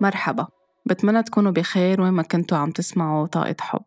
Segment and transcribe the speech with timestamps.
[0.00, 0.46] مرحبا.
[0.86, 3.82] بتمنى تكونوا بخير وين ما كنتوا عم تسمعوا طاقة حب.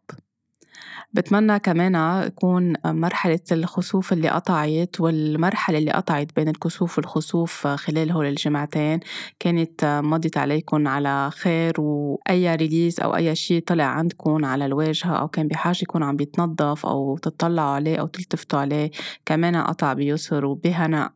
[1.13, 8.26] بتمنى كمان يكون مرحلة الخسوف اللي قطعت والمرحلة اللي قطعت بين الكسوف والخسوف خلال هول
[8.26, 9.00] الجمعتين
[9.39, 15.27] كانت مضت عليكم على خير وأي ريليز أو أي شيء طلع عندكم على الواجهة أو
[15.27, 18.91] كان بحاجة يكون عم بيتنظف أو تطلعوا عليه أو تلتفتوا عليه
[19.25, 21.12] كمان قطع بيسر وبهناء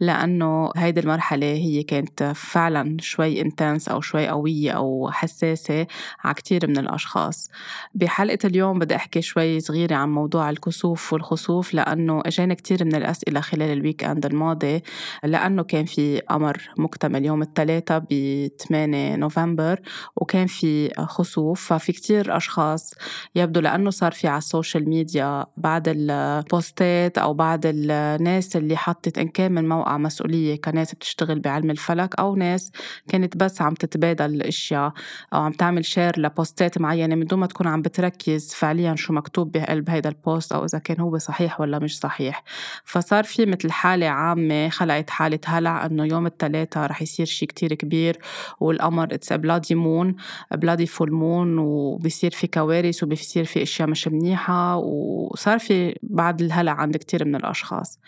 [0.00, 5.86] لأنه هيدي المرحلة هي كانت فعلا شوي intense أو شوي قوية أو حساسة
[6.24, 7.50] على كتير من الأشخاص.
[7.94, 13.40] بحلقة اليوم بدي أحكي شوي صغيرة عن موضوع الكسوف والخسوف لأنه أجانا كتير من الأسئلة
[13.40, 14.82] خلال ال weekend الماضي
[15.24, 19.80] لأنه كان في قمر مكتمل يوم الثلاثاء ب 8 نوفمبر
[20.16, 22.94] وكان في خسوف ففي كتير أشخاص
[23.34, 29.18] يبدو لأنه صار في على ال social media بعد البوستات أو بعد الناس اللي حطت
[29.18, 32.72] إن كان من موقع مسؤولية كناس بتشتغل بعلم الفلك أو ناس
[33.08, 34.92] كانت بس عم تتبادل الأشياء
[35.34, 39.52] أو عم تعمل share لبوستات معينة من دون ما تكون عم بتركز فعليا شو مكتوب
[39.52, 42.44] بقلب هيدا ال post أو إذا كان هو صحيح ولا مش صحيح.
[42.84, 47.74] فصار في مثل حالة عامة خلقت حالة هلع إنه يوم الثلاثاء رح يصير شيء كتير
[47.74, 48.18] كبير
[48.60, 50.16] والقمر it's bloody moon
[50.52, 56.72] bloody full moon وبصير في كوارث وبصير في أشياء مش منيحة وصار في بعد الهلع
[56.72, 57.98] عند كتير من الأشخاص.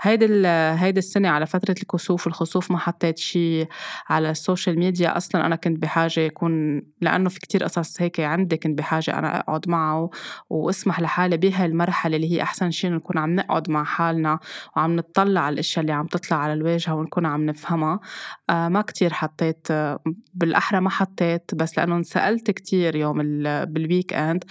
[0.00, 3.68] هيدي هيدي السنة على فترة الكسوف والخسوف ما حطيت شيء
[4.08, 8.56] على ال social media أصلا أنا كنت بحاجة يكون لأنه في كتير قصص هيك عندي
[8.56, 10.10] كنت بحاجة أنا أقعد معه
[10.50, 14.38] وأسمح لحالي بهالمرحلة اللي هي أحسن شيء نكون عم نقعد مع حالنا
[14.76, 18.00] وعم نطلع على الأشياء اللي عم تطلع على الواجهة ونكون عم نفهمها.
[18.50, 19.98] آه ما كتير حطيت آه
[20.34, 23.18] بالأحرى ما حطيت بس لأنه انسألت كتير يوم
[23.64, 24.44] بال weekend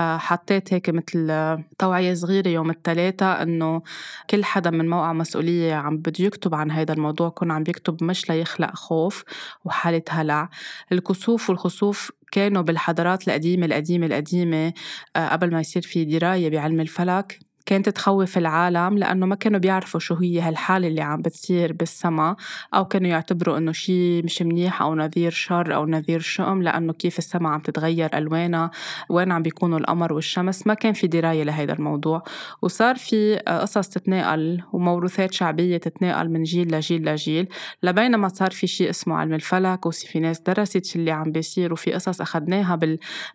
[0.00, 1.32] آه، حطيت هيك مثل
[1.78, 3.82] توعية صغيرة يوم الثلاثاء إنه
[4.30, 8.30] كل حدا من موقع مسؤولية عم بده يكتب عن هذا الموضوع يكون عم بيكتب مش
[8.30, 9.24] ليخلق خوف
[9.64, 10.48] وحالة هلع.
[10.92, 14.72] الكسوف والخسوف كانوا بالحضارات القديمة القديمة القديمة
[15.16, 17.49] آه، قبل ما يصير في دراية بعلم الفلك.
[17.66, 22.36] كانت تخوف العالم لأنه ما كانوا بيعرفوا شو هي هالحالة اللي عم بتصير بالسما
[22.74, 27.18] أو كانوا يعتبروا إنه شيء مش منيح أو نذير شر أو نذير شؤم لأنه كيف
[27.18, 28.70] السما عم تتغير ألوانها
[29.08, 32.22] وين عم بيكونوا القمر والشمس؟ ما كان في دراية لهذا الموضوع.
[32.62, 37.48] وصار في قصص تتناقل وموروثات شعبية تتناقل من جيل لجيل لجيل
[37.82, 42.20] لبينما صار في شيء اسمه علم الفلك وفي ناس درست اللي عم بيصير وفي قصص
[42.20, 42.78] أخذناها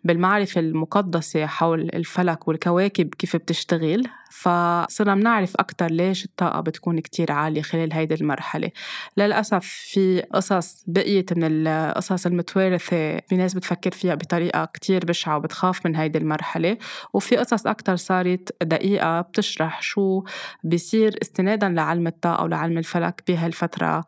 [0.04, 4.08] بالمعرفة المقدسة حول الفلك والكواكب كيف بتشتغل.
[4.36, 8.72] فصرنا بنعرف أكتر ليش الطاقة بتكون كتير عالية خلال هيدي المرحلة.
[9.18, 15.86] للأسف في قصص بقيت من القصص المتوارثة في ناس بتفكر فيها بطريقة كتير بشعة وبتخاف
[15.86, 16.78] من هيدي المرحلة
[17.14, 20.24] وفي قصص أكتر صارت دقيقة بتشرح شو
[20.64, 24.06] بيصير استنادا لعلم الطاقة ولعلم الفلك بهالفترة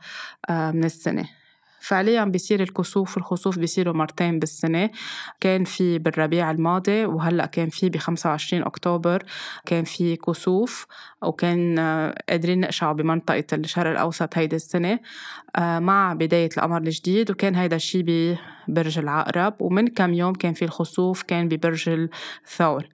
[0.50, 1.37] آه، من السنة.
[1.88, 4.90] فعليا بيصير الكسوف والخسوف بيصيروا مرتين بالسنة.
[5.40, 9.24] كان في بالربيع الماضي وهلأ كان في ب 25 أكتوبر
[9.66, 10.88] كان في كسوف
[11.22, 11.80] وكان
[12.30, 15.00] قادرين نقشعوا بمنطقة الشرق الأوسط هيدي السنة
[15.56, 18.04] آه، مع بداية القمر الجديد وكان هيدا الشي
[18.68, 21.90] ببرج العقرب ومن كم يوم كان في الخسوف كان ببرج
[22.46, 22.88] الثور.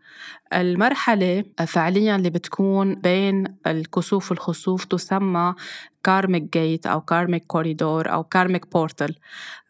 [0.53, 5.55] المرحلة فعليا اللي بتكون بين الكسوف والخسوف تسمى
[6.03, 9.15] karmic gate أو karmic corridor أو karmic portal.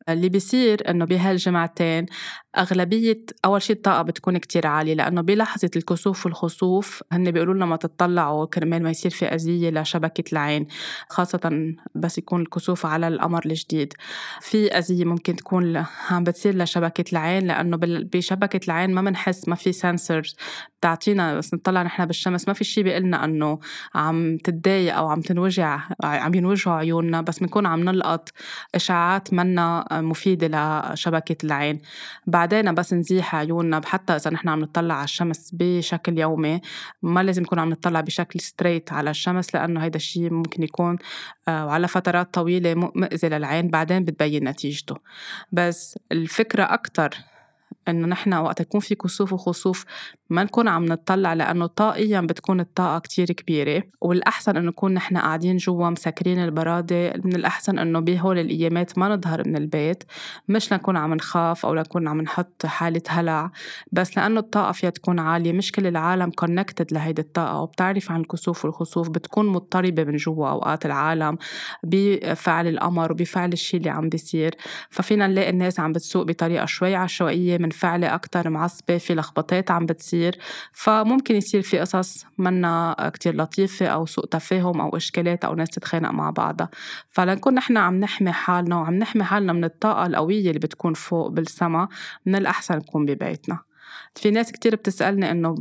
[0.09, 2.05] اللي بيصير إنه بهالجمعتين
[2.57, 7.75] أغلبية أول شيء الطاقة بتكون كتير عالية لأنه بلحظة الكسوف والخسوف هن بيقولوا لنا ما
[7.75, 10.67] تطلعوا كرمال ما يصير في أذية لشبكة العين
[11.09, 13.93] خاصه بس يكون الكسوف على القمر الجديد.
[14.41, 17.77] في أذية ممكن تكون عم بتصير لشبكة العين لأنه
[18.13, 20.35] بشبكة العين ما بنحس ما في سنسورز
[20.79, 23.59] بتعطينا بس نطلع نحن بالشمس ما في شيء بيقلنا إنه
[23.95, 28.29] عم تتضايق أو عم تنوجع عم ينوجعوا عيوننا بس بنكون عم نلقط
[28.75, 30.47] اشعاعات منا مفيدة
[30.93, 31.81] لشبكة العين.
[32.43, 36.61] بعدين بس نزيح عيوننا حتى إذا نحن عم نطلع على الشمس بشكل يومي
[37.01, 40.97] ما لازم نكون عم نطلع بشكل ستريت على الشمس لأنه هيدا الشيء ممكن يكون
[41.47, 44.95] آه، وعلى فترات طويلة مؤذي للعين بعدين بتبين نتيجته.
[45.51, 47.17] بس الفكرة أكتر
[47.87, 49.85] إنه نحن وقت يكون في كسوف وخسوف
[50.29, 53.83] ما نكون عم نطلع لأنه طاقيا بتكون الطاقة كتير كبيرة.
[54.01, 57.13] والأحسن إنه نكون نحن قاعدين جوا مسكرين البرادة.
[57.23, 60.03] من الأحسن إنه بهول الأيامات ما نظهر من البيت.
[60.49, 63.51] مش لنكون عم نخاف أو لنكون عم نحط حالة هلع.
[63.91, 65.53] بس لأنه الطاقة فيها تكون عالية.
[65.53, 67.59] مش كل العالم كونكتد لهيدي الطاقة.
[67.61, 71.37] وبتعرف عن الكسوف والخسوف بتكون مضطربة من جوا أوقات العالم
[71.83, 74.55] بفعل القمر وبفعل الشيء اللي عم بيصير.
[74.89, 79.85] ففينا نلاقي الناس عم بتسوق بطريقة شوي عشوائية من منفعلة أكتر معصبة في لخبطات عم
[79.85, 80.37] بتصير.
[80.71, 86.11] فممكن يصير في قصص منا كتير لطيفة أو سوء تفاهم أو إشكالات أو ناس تتخانق
[86.11, 86.69] مع بعضها.
[87.09, 91.87] فلنكون نحن عم نحمي حالنا وعم نحمي حالنا من الطاقة القوية اللي بتكون فوق بالسما
[92.25, 93.59] من الأحسن نكون ببيتنا.
[94.15, 95.55] في ناس كتير بتسألني إنه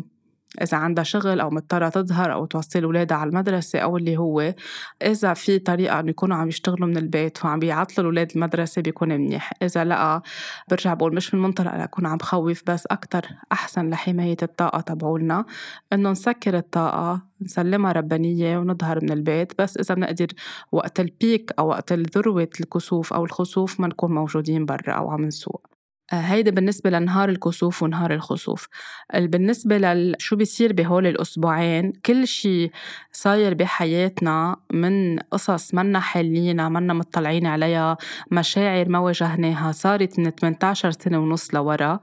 [0.60, 4.54] إذا عندها شغل أو مضطرة تظهر أو توصل أولادها على المدرسة أو اللي هو
[5.02, 9.52] إذا في طريقة إنه يكونوا عم يشتغلوا من البيت وعم بيعطلوا الأولاد المدرسة بيكون منيح.
[9.62, 10.22] إذا لأ
[10.70, 15.44] برجع بقول مش من منطلق لأكون عم بخوف بس أكتر أحسن لحماية الطاقة تبعولنا
[15.92, 19.52] إنه نسكر الطاقة نسلمها ربانية ونظهر من البيت.
[19.62, 20.26] بس إذا بنقدر
[20.72, 25.71] وقت البيك أو وقت ذروة الكسوف أو الخسوف ما نكون موجودين برا أو عم نسوق.
[26.12, 28.68] هيدا بالنسبة لنهار الكسوف ونهار الخسوف.
[29.14, 32.70] بالنسبة لشو بيصير بهول الأسبوعين كل شي
[33.12, 37.96] صاير بحياتنا من قصص منا حلينا منا مطلعين عليها
[38.30, 42.00] مشاعر ما واجهناها صارت من 18 سنة ونص لورا.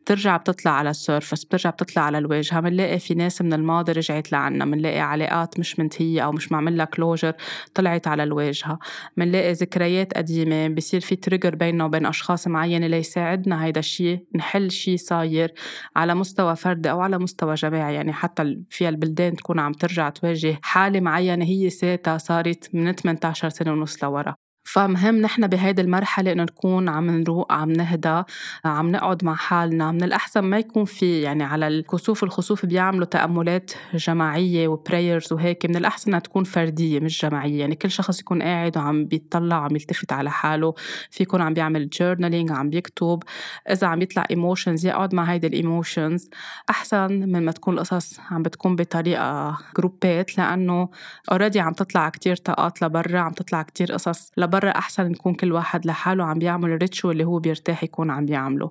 [0.00, 4.32] بترجع بتطلع على ال surface بترجع بتطلع على الواجهة بنلاقي في ناس من الماضي رجعت
[4.32, 7.32] لعنا بنلاقي علاقات مش منتهية أو مش معمل لها closure
[7.74, 8.78] طلعت على الواجهة.
[9.16, 14.96] بنلاقي ذكريات قديمة بصير في trigger بيننا وبين أشخاص معينة ليساعدنا هيدا الشيء نحل شيء
[14.96, 15.52] صاير
[15.96, 20.58] على مستوى فردي أو على مستوى جماعي يعني حتى في البلدان تكون عم ترجع تواجه
[20.62, 24.49] حالة معينة هي ذاتها صارت من 18 سنة ونص لورا.
[24.72, 28.22] فمهم نحن بهيدي المرحلة إنه نكون عم نروق عم نهدى
[28.64, 29.92] عم نقعد مع حالنا.
[29.92, 35.66] من الأحسن ما يكون في يعني على الكسوف الخسوف بيعملوا تأملات جماعية و prayers وهيك
[35.66, 37.60] من الأحسن إنها تكون فردية مش جماعية.
[37.60, 40.74] يعني كل شخص يكون قاعد وعم بيطلع وعم يلتفت على حاله.
[41.10, 43.22] في يكون عم بيعمل journaling عم بيكتب.
[43.70, 46.30] إذا عم يطلع emotions يقعد مع هيدي ال emotions
[46.70, 50.88] أحسن من ما تكون القصص عم بتكون بطريقة group ات لأنه
[51.32, 54.59] already عم تطلع كتير طاقات لبرا عم تطلع كتير قصص لبرا.
[54.60, 58.26] برا أحسن نكون كل واحد لحاله عم بيعمل ال ritual اللي هو بيرتاح يكون عم
[58.26, 58.70] بيعمله.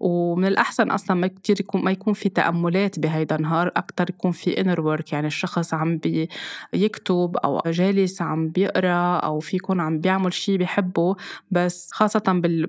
[0.00, 4.60] ومن الأحسن أصلا ما كتير يكون ما يكون في تأملات بهيدا النهار أكتر يكون في
[4.60, 10.32] inner work يعني الشخص عم بيكتب أو جالس عم بيقرأ أو في يكون عم بيعمل
[10.32, 11.16] شيء بيحبه
[11.50, 12.22] بس خاصة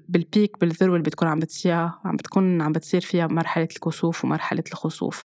[0.10, 4.64] بال peak بالذروة اللي بتكون عم بتصير عم بتكون عم بتصير فيها مرحلة الكسوف ومرحلة
[4.74, 5.31] الخسوف.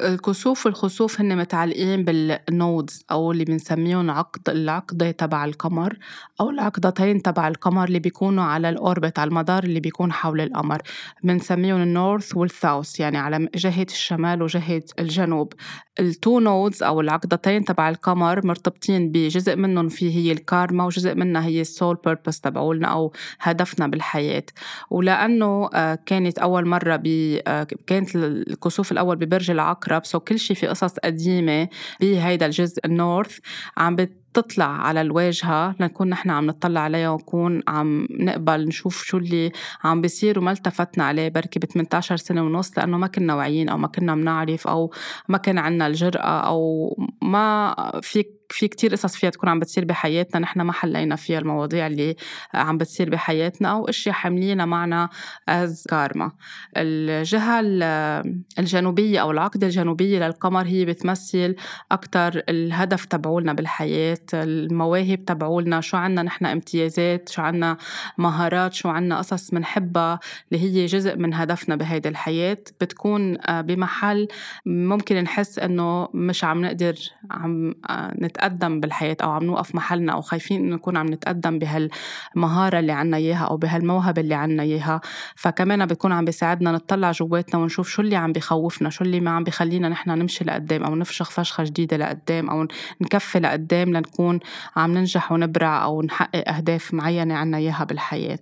[0.00, 5.98] الكسوف والخسوف هن متعلقين بال nodes أو اللي بنسميهم عقد العقدة تبع القمر
[6.40, 10.82] أو العقدتين تبع القمر اللي بيكونوا على ال orbit على المدار اللي بيكون حول القمر.
[11.22, 15.52] بنسميهم ال north وال south يعني على جهة الشمال وجهة الجنوب.
[16.00, 21.44] ال two nodes أو العقدتين تبع القمر مرتبطين بجزء منهم فيه هي الكارما وجزء منها
[21.44, 24.44] هي ال soul purpose تبعولنا أو هدفنا بالحياة.
[24.90, 27.06] ولأنه آه، كانت أول مرة ب
[27.46, 31.68] آه، كانت الكسوف الأول ببرج العقرب سو كل شيء في قصص قديمة.
[32.00, 33.38] بهيدا الجزء النورث
[33.76, 39.18] عم بت تطلع على الواجهة لنكون نحن عم نطلع عليها ونكون عم نقبل نشوف شو
[39.18, 39.52] اللي
[39.84, 43.78] عم بيصير وما التفتنا عليه بركي ب 18 سنة ونص لأنه ما كنا واعيين أو
[43.78, 44.92] ما كنا بنعرف أو
[45.28, 46.90] ما كان عنا الجرأة أو
[47.22, 51.86] ما فيك في كتير قصص فيها تكون عم بتصير بحياتنا نحن ما حلينا فيها المواضيع
[51.86, 52.16] اللي
[52.54, 55.08] عم بتصير بحياتنا أو أشياء حاملينها معنا
[55.48, 56.32] از كارما
[56.76, 57.60] الجهة
[58.58, 61.56] الجنوبية أو العقدة الجنوبية للقمر هي بتمثل
[61.92, 64.25] أكتر الهدف تبعولنا بالحياة.
[64.34, 67.76] المواهب تبعولنا شو عنا نحن امتيازات شو عنا
[68.18, 70.20] مهارات شو عنا قصص منحبها
[70.52, 72.58] اللي هي جزء من هدفنا بهيدي الحياة.
[72.80, 74.28] بتكون آه، بمحل
[74.66, 76.94] ممكن نحس إنه مش عم نقدر
[77.30, 82.78] عم آه، نتقدم بالحياة أو عم نوقف محلنا أو خايفين إنه نكون عم نتقدم بهالمهارة
[82.78, 85.00] اللي عنا إياها أو بهالموهبة اللي عنا إياها.
[85.36, 89.44] فكمان بيكون عم بيساعدنا نطلع جواتنا ونشوف شو اللي عم بخوفنا شو اللي ما عم
[89.44, 92.66] بخلينا نحن نمشي لقدام أو نفشخ فشخة جديدة لقدام أو
[93.00, 94.15] نكفي لقدام لنكون
[94.76, 98.38] عم ننجح ونبرع أو نحقق أهداف معينة عنا إياها بالحياة.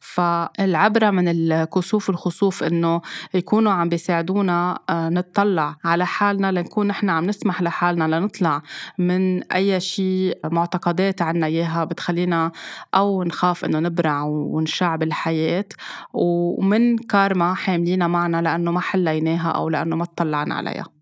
[0.00, 3.00] فالعبرة من الكسوف والخسوف إنه
[3.34, 8.62] يكونوا عم بيساعدونا آه، نطلع على حالنا لنكون نحن عم نسمح لحالنا لنطلع
[8.98, 12.52] من أي شيء معتقدات عنا إياها بتخلينا
[12.94, 15.66] أو نخاف إنه نبدع ونشع بالحياة.
[16.12, 20.99] ومن كارما حاملينا معنا لأنه ما حليناها أو لأنه ما اطلعنا عليها.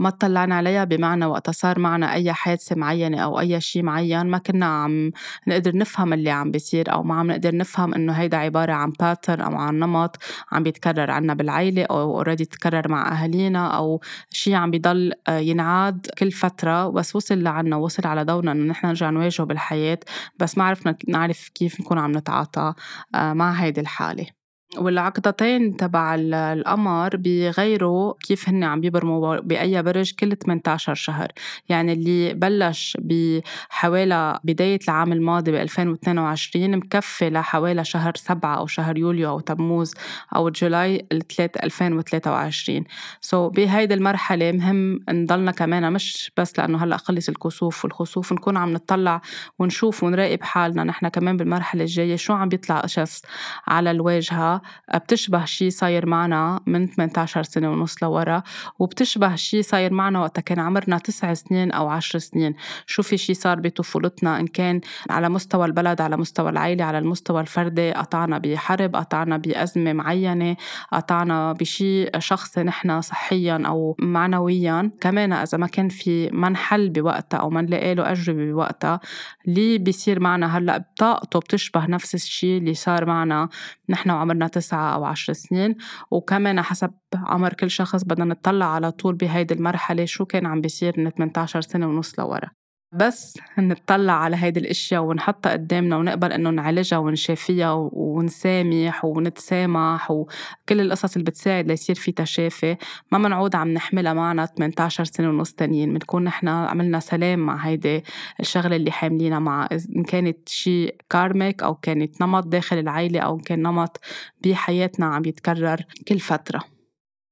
[0.00, 4.38] ما اطلعنا عليها بمعنى وقت صار معنا أي حادثة معينة أو أي شيء معين ما
[4.38, 5.12] كنا عم
[5.46, 9.40] نقدر نفهم اللي عم بيصير أو ما عم نقدر نفهم إنه هيدا عبارة عن pattern
[9.40, 10.16] أو عن نمط
[10.52, 16.06] عم بيتكرر عنا بالعيلة أو already تكرر مع أهالينا أو شيء عم بيضل آه، ينعاد
[16.18, 19.98] كل فترة بس وصل لعنا وصل على دورنا إنه نحن نرجع نواجهه بالحياة
[20.38, 22.74] بس ما عرفنا نعرف كيف نكون عم نتعاطى
[23.14, 24.39] آه، مع هيدي الحالة.
[24.78, 31.28] والعقدتين تبع القمر بيغيروا كيف هن عم بيبرموا بأي برج كل 18 شهر.
[31.68, 38.98] يعني اللي بلش بحوالي بداية العام الماضي ب 2022 مكفي لحوالي شهر سبعة أو شهر
[38.98, 39.94] يوليو أو تموز
[40.36, 42.84] أو July 2023
[43.20, 48.72] so بهيدي المرحلة مهم نضلنا كمان مش بس لأنه هلأ خلص الكسوف والخسوف نكون عم
[48.72, 49.20] نطلع
[49.58, 50.84] ونشوف ونراقب حالنا.
[50.84, 53.22] نحن كمان بالمرحلة الجاية شو عم بيطلع قشص
[53.66, 54.59] على الواجهة.
[54.94, 58.42] بتشبه شي صاير معنا من 18 سنة ونص لورا
[58.78, 62.54] وبتشبه شي صاير معنا وقت كان عمرنا تسع سنين أو عشر سنين.
[62.86, 67.40] شو في شي صار بطفولتنا؟ إن كان على مستوى البلد على مستوى العائلة على المستوى
[67.40, 70.56] الفردي قطعنا بحرب قطعنا بأزمة معينة
[70.92, 74.90] قطعنا بشي شخصي نحن صحيا أو معنويا.
[75.00, 79.00] كمان إذا ما كان في منحل بوقتها أو ما نلاقي له أجوبة بوقتها
[79.48, 83.48] اللي بيصير معنا هلأ بطاقته بتشبه نفس الشي اللي صار معنا
[83.88, 85.76] نحن وعمرنا تسعة أو عشر سنين
[86.10, 91.00] وكمان حسب عمر كل شخص بدنا نطلع على طول بهيدي المرحلة شو كان عم بيصير
[91.00, 92.59] من 18 سنة ونص لورا.
[92.92, 101.16] بس نطلع على هيدي الأشياء ونحطها قدامنا ونقبل إنه نعالجها ونشافيها ونسامح ونتسامح وكل القصص
[101.16, 102.76] اللي بتساعد ليصير في تشافي.
[103.12, 105.92] ما منعود عم نحملها معنا 18 سنة ونص تانيين.
[105.92, 108.04] بنكون نحن عملنا سلام مع هيدي
[108.40, 113.62] الشغلة اللي حاملينها مع إن كانت شيء كارميك أو كانت نمط داخل العائله أو كان
[113.62, 114.00] نمط
[114.44, 116.79] بحياتنا عم يتكرر كل فترة.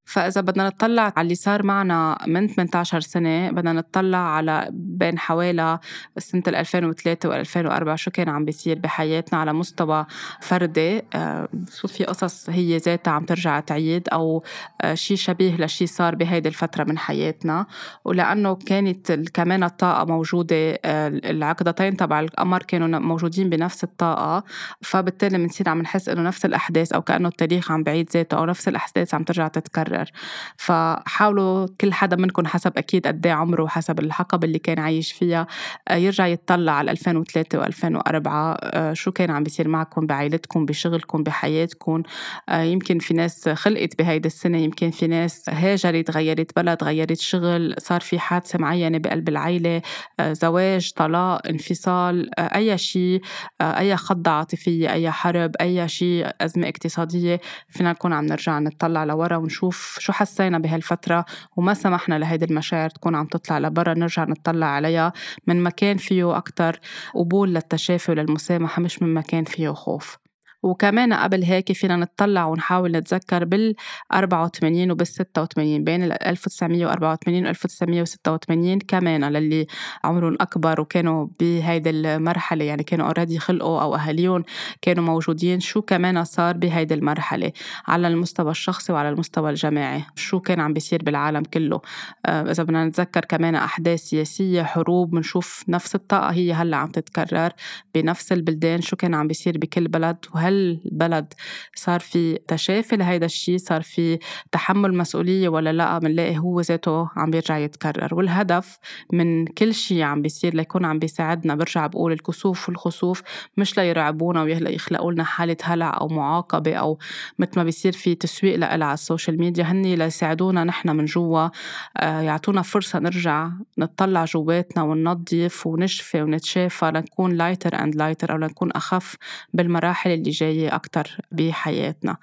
[0.09, 5.79] فإذا بدنا نطلع على اللي صار معنا من 18 سنة بدنا نطلع على بين حوالي
[6.19, 10.07] سنة 2003 و 2004 شو كان عم بيصير بحياتنا على مستوى
[10.41, 11.03] فردي.
[11.15, 11.49] آه،
[11.81, 14.43] شو في قصص هي ذاتها عم ترجع تعيد أو
[14.81, 17.67] آه، شيء شبيه لشيء صار بهيدي الفترة من حياتنا.
[18.05, 24.45] ولأنه كانت كمان الطاقة موجودة آه، العقدتين تبع القمر كانوا موجودين بنفس الطاقة.
[24.83, 28.69] فبالتالي بنصير عم نحس إنه نفس الأحداث أو كأنه التاريخ عم بعيد ذاته أو نفس
[28.69, 29.98] الأحداث عم ترجع تتكرر.
[29.99, 30.11] يتكرر
[30.57, 35.47] فحاولوا كل حدا منكم حسب أكيد قد إيه عمره وحسب الحقبة اللي كان عايش فيها
[35.89, 42.03] آه، يرجع يتطلع على 2003 و2004 آه، شو كان عم بيصير معكم بعائلتكم بشغلكم بحياتكم.
[42.49, 47.75] آه، يمكن في ناس خلقت بهيدي السنة يمكن في ناس هاجرت غيرت بلد غيرت شغل
[47.79, 49.83] صار في حادثة معينة بقلب العيلة
[50.21, 53.21] زواج طلاق انفصال أي شيء
[53.61, 59.37] أي خضة عاطفية أي حرب أي شيء أزمة اقتصادية فينا نكون عم نرجع نطلع لورا
[59.37, 61.25] ونشوف شو حسينا بهالفترة
[61.57, 65.13] وما سمحنا لهيدي المشاعر تكون عم تطلع لبرا نرجع نطلع عليها.
[65.47, 66.81] من مكان فيه أكتر
[67.15, 70.28] قبول للتشافي وللمسامحة مش من مكان فيه خوف.
[70.63, 73.75] وكمان قبل هيك فينا نطلع ونحاول نتذكر بال
[74.13, 79.67] 84 وبال 86 بين ال 1984 و 1986 كمان للي
[80.05, 84.45] عمرهم أكبر وكانوا بهيدي المرحلة يعني كانوا اوريدي خلقوا أو أهاليهم
[84.83, 85.61] كانوا موجودين.
[85.61, 87.53] شو كمان صار بهيدي المرحلة؟
[87.87, 90.05] على المستوى الشخصي وعلى المستوى الجماعي.
[90.15, 91.81] شو كان عم بيصير بالعالم كله؟
[92.27, 97.53] آه، إذا بدنا نتذكر كمان أحداث سياسية حروب بنشوف نفس الطاقة هي هلأ عم تتكرر
[97.95, 98.81] بنفس البلدان.
[98.81, 101.35] شو كان عم بيصير بكل بلد؟ وهي هل البلد
[101.75, 104.19] صار في تشافي لهيدا الشيء صار في
[104.53, 108.15] تحمل مسؤولية ولا لا؟ بنلاقي هو ذاته عم بيرجع يتكرر.
[108.15, 108.79] والهدف
[109.13, 113.23] من كل شيء عم بيصير ليكون عم بيساعدنا برجع بقول الكسوف والخسوف
[113.57, 116.99] مش ليرعبونا ويخلقوا لنا حالة هلع أو معاقبة أو
[117.39, 119.65] مثل ما بيصير في تسويق لها على ال social media.
[119.65, 121.49] هني ليساعدونا نحن من جوا
[121.97, 128.71] آه، يعطونا فرصة نرجع نطلع جواتنا وننظف ونشفي ونتشافى لنكون lighter and lighter أو لنكون
[128.73, 129.17] أخف
[129.53, 132.17] بالمراحل اللي جاية أكتر بحياتنا.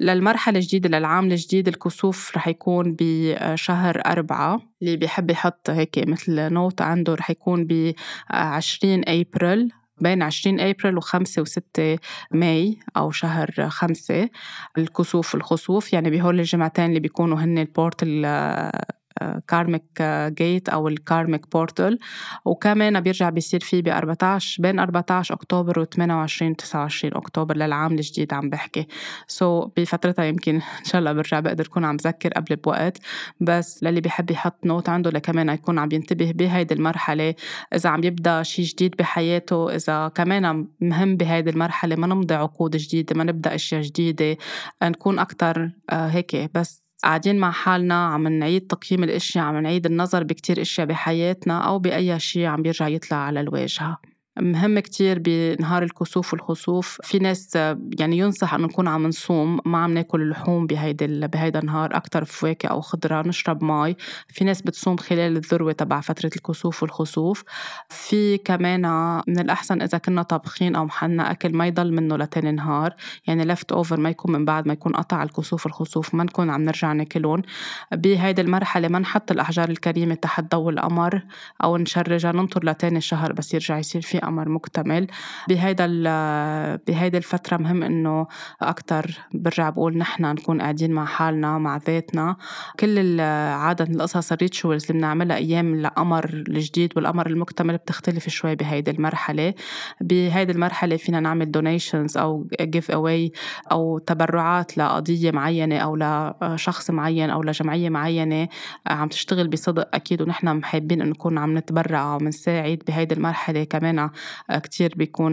[0.00, 4.60] للمرحلة الجديدة للعام الجديد الكسوف رح يكون بشهر أربعة.
[4.82, 7.92] اللي بيحب يحط هيك مثل note عنده رح يكون ب
[8.30, 11.98] 20 أبريل بين 20 أبريل و 5 و 6
[12.30, 14.28] May أو شهر خمسة.
[14.78, 18.26] الكسوف الخسوف يعني بهول الجمعتين اللي بيكونوا هن ال portal
[19.48, 21.98] karmic gate أو ال karmic portal
[22.44, 28.34] وكمان بيرجع بيصير فيه ب 14 بين 14 أكتوبر و 28 29 أكتوبر للعام الجديد
[28.34, 28.86] عم بحكي.
[29.26, 32.98] so بفترتها يمكن إن شاء الله برجع بقدر أكون عم ذكر قبل بوقت.
[33.40, 37.34] بس للي بيحب يحط نوت عنده لكمان يكون عم ينتبه بهيدي المرحلة.
[37.74, 43.16] إذا عم يبدأ شيء جديد بحياته إذا كمان مهم بهيدي المرحلة ما نمضي عقود جديدة
[43.16, 44.36] ما نبدأ أشياء جديدة
[44.82, 46.50] نكون أكتر آه، هيك.
[46.54, 51.78] بس قاعدين مع حالنا عم نعيد تقييم الاشياء عم نعيد النظر بكتير إشياء بحياتنا أو
[51.78, 53.98] بأي شيء عم بيرجع يطلع على الواجهة.
[54.40, 56.98] مهم كتير بنهار الكسوف والخسوف.
[57.02, 57.56] في ناس
[57.98, 62.66] يعني ينصح انه نكون عم نصوم ما عم ناكل لحوم بهيدا بهيدا النهار أكثر فواكه
[62.66, 63.96] أو خضرة نشرب مي
[64.28, 67.44] في ناس بتصوم خلال الذروة تبع فترة الكسوف والخسوف.
[67.88, 68.82] في كمان
[69.28, 72.94] من الأحسن إذا كنا طابخين أو محلنا أكل ما يضل منه لتاني نهار.
[73.26, 76.62] يعني لفت اوفر ما يكون من بعد ما يكون قطع الكسوف والخسوف ما نكون عم
[76.62, 77.42] نرجع ناكلهم.
[77.92, 81.22] بهيدي المرحلة ما نحط الأحجار الكريمة تحت ضوء القمر
[81.64, 85.06] أو نشرجها ننطر لتاني شهر بس يرجع يصير في قمر مكتمل.
[85.48, 85.86] بهيدا
[86.86, 88.26] بهيدي الفترة مهم إنه
[88.62, 92.36] أكثر برجع بقول نحن نكون قاعدين مع حالنا مع ذاتنا.
[92.80, 99.54] كالعادة القصص ال rituals اللي بنعملها أيام القمر الجديد والقمر المكتمل بتختلف شوي بهيدي المرحلة.
[100.00, 103.32] بهيدي المرحلة فينا نعمل donations أو give away
[103.72, 105.96] أو تبرعات لقضية معينة أو
[106.42, 108.48] لشخص معين أو لجمعية معينة.
[108.86, 114.10] عم تشتغل بصدق أكيد ونحن حابين إنه نكون عم نتبرع ومنساعد بهيدي المرحلة كمان
[114.62, 115.32] كتير بيكون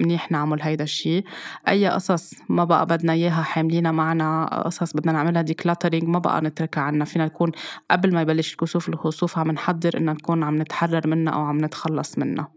[0.00, 1.24] منيح نعمل هيدا الشيء
[1.68, 6.80] أي قصص ما بقى بدنا إياها حاملينها معنا قصص بدنا نعملها decluttering ما بقى نتركها
[6.80, 7.04] عنا.
[7.04, 7.52] فينا نكون
[7.90, 12.18] قبل ما يبلش الكسوف الخسوف عم نحضر إن نكون عم نتحرر منها أو عم نتخلص
[12.18, 12.48] منها.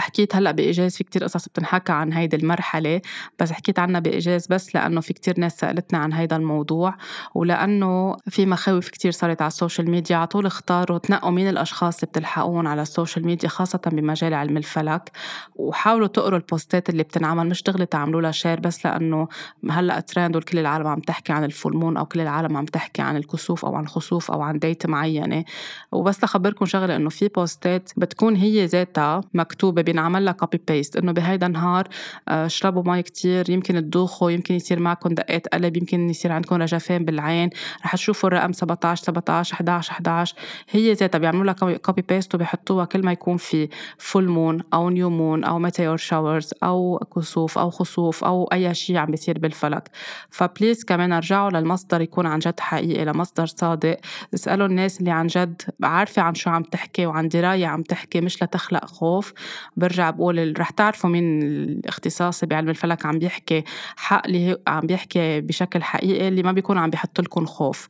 [0.00, 3.00] حكيت هلأ بإيجاز في كتير قصص بتنحكى عن هيدي المرحلة
[3.38, 6.94] بس حكيت عنها بإيجاز بس لأنه في كتير ناس سالتنا عن هيدا الموضوع
[7.34, 11.94] ولأنه في مخاوف كتير صارت على ال social media على طول اختاروا تنقوا مين الأشخاص
[11.94, 15.10] اللي بتلحقون على ال social media خاصة بمجال علم الفلك
[15.56, 19.28] وحاولوا تقروا ال post ات اللي بتنعمل مش دغري تعملوا لها share بس لأنه
[19.70, 23.02] هلأ ترند وكل العالم عم تحكي عن ال full moon أو كل العالم عم تحكي
[23.02, 25.44] عن الكسوف أو عن الخسوف أو عن date معينة
[25.92, 30.96] وبس لخبركم شغلة إنه في post ات بتكون هي ذاتها مكتوبة بينعمل لها copy paste
[30.96, 31.88] إنه بهيدا النهار
[32.28, 37.04] آه، اشربوا مي كتير يمكن تدوخوا يمكن يصير معكم دقات قلب يمكن يصير عندكم رجفان
[37.04, 37.50] بالعين.
[37.84, 40.34] رح تشوفوا الرقم 17 17 11 11
[40.70, 43.68] هي ذاتها بيعملوا لها copy paste وبيحطوها كل ما يكون في
[43.98, 48.96] full moon أو new moon أو meteor showers أو كسوف أو خسوف أو أي شيء
[48.96, 49.90] عم بيصير بالفلك.
[50.30, 53.96] فبليز كمان أرجعوا للمصدر يكون عن جد حقيقي لمصدر صادق.
[54.34, 58.42] اسألوا الناس اللي عن جد عارفة عن شو عم تحكي وعن دراية عم تحكي مش
[58.42, 59.32] لتخلق خوف.
[59.78, 63.64] برجع بقول رح تعرفوا مين الاختصاصي بعلم الفلك عم بيحكي
[63.96, 67.88] حق اللي عم بيحكي بشكل حقيقي اللي ما بيكون عم بيحط لكم خوف.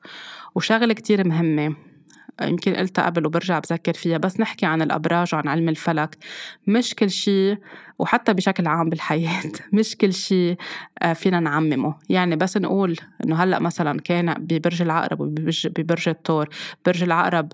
[0.54, 1.76] وشغلة كتير مهمة
[2.42, 6.18] يمكن قلتها قبل وبرجع بذكر فيها بس نحكي عن الأبراج وعن علم الفلك.
[6.66, 7.58] مش كل شيء
[7.98, 9.42] وحتى بشكل عام بالحياة
[9.72, 10.56] مش كل شيء
[11.02, 11.94] آه، فينا نعممه.
[12.08, 16.48] يعني بس نقول إنه هلأ مثلا كان ببرج العقرب وببرج الثور
[16.86, 17.52] برج العقرب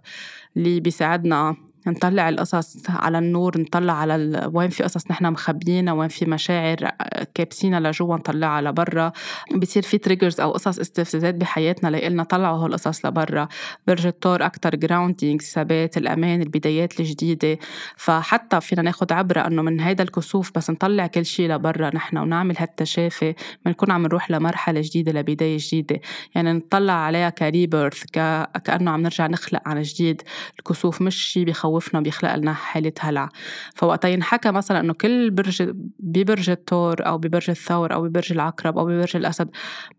[0.56, 4.50] اللي بيساعدنا نطلع القصص على النور نطلع على ال...
[4.52, 6.90] وين في قصص نحن مخبيينها وين في مشاعر
[7.34, 9.12] كابسينها لجوا نطلعها لبرا
[9.56, 13.48] بصير في triggers أو قصص استفزازات بحياتنا لنطلع هالقصص لبرا.
[13.86, 17.58] برج الثور أكثر grounding الثبات الأمان البدايات الجديدة.
[17.96, 22.54] فحتى فينا ناخد عبره إنه من هيدا الكسوف بس نطلع كل شيء لبرا نحن ونعمل
[22.58, 23.34] هالتشافي.
[23.66, 26.00] بنكون عم نروح لمرحلة جديدة لبداية جديدة.
[26.34, 28.48] يعني نطلع عليها كريبيرث ك...
[28.64, 30.22] كأنه عم نرجع نخلق عن جديد.
[30.58, 33.28] الكسوف مش شيء بخوف بخوفنا بيخلق لنا حالة هلع.
[33.74, 38.84] فوقتا ينحكى مثلا إنه كل برج ببرج الثور أو ببرج الثور أو ببرج العقرب أو
[38.84, 39.50] ببرج الأسد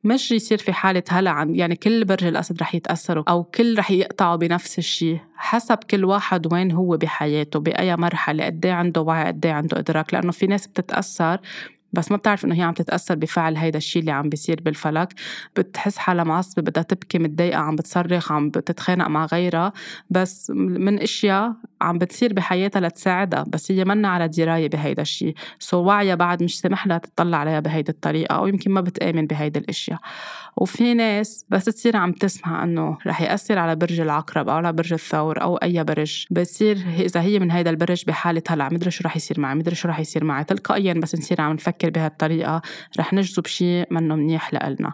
[0.04, 4.36] مش يصير في حالة هلع يعني كل برج الأسد رح يتأثروا أو كل رح يقطعوا
[4.36, 9.80] بنفس الشيء حسب كل واحد وين هو بحياته بأي مرحلة قد عنده وعي قد عنده
[9.80, 10.14] إدراك.
[10.14, 11.40] لأنه في ناس بتتأثر
[11.96, 15.14] بس ما بتعرف إنه هي عم تتأثر بفعل هيدا الشيء اللي عم بيصير بالفلك.
[15.56, 19.74] بتحس حالها معصبه بدها تبكي متضايقة عم بتصرخ عم بتتخانق مع غيرها.
[20.10, 25.78] بس من إشياء عم بتصير بحياتها لتساعدها بس هي منا على دراية بهيدا الشيء سو
[25.78, 30.00] وعيها بعد مش سمح لها تطلع عليها بهيدي الطريقة أو يمكن ما بتآمن بهيدي الأشياء.
[30.58, 34.94] وفي ناس بس تصير عم تسمع إنه رح يأثر على برج العقرب أو على برج
[34.94, 36.26] الثور أو أي برج.
[36.32, 39.88] بصير إذا هي من هيدا البرج بحالة هلع مدري شو رح يصير معي مدري شو
[39.88, 40.44] رح يصير معي.
[40.44, 42.62] تلقائيا بس نصير عم نفكر بهالطريقة.
[43.00, 44.94] رح نجذب شيء منه منيح لإلنا.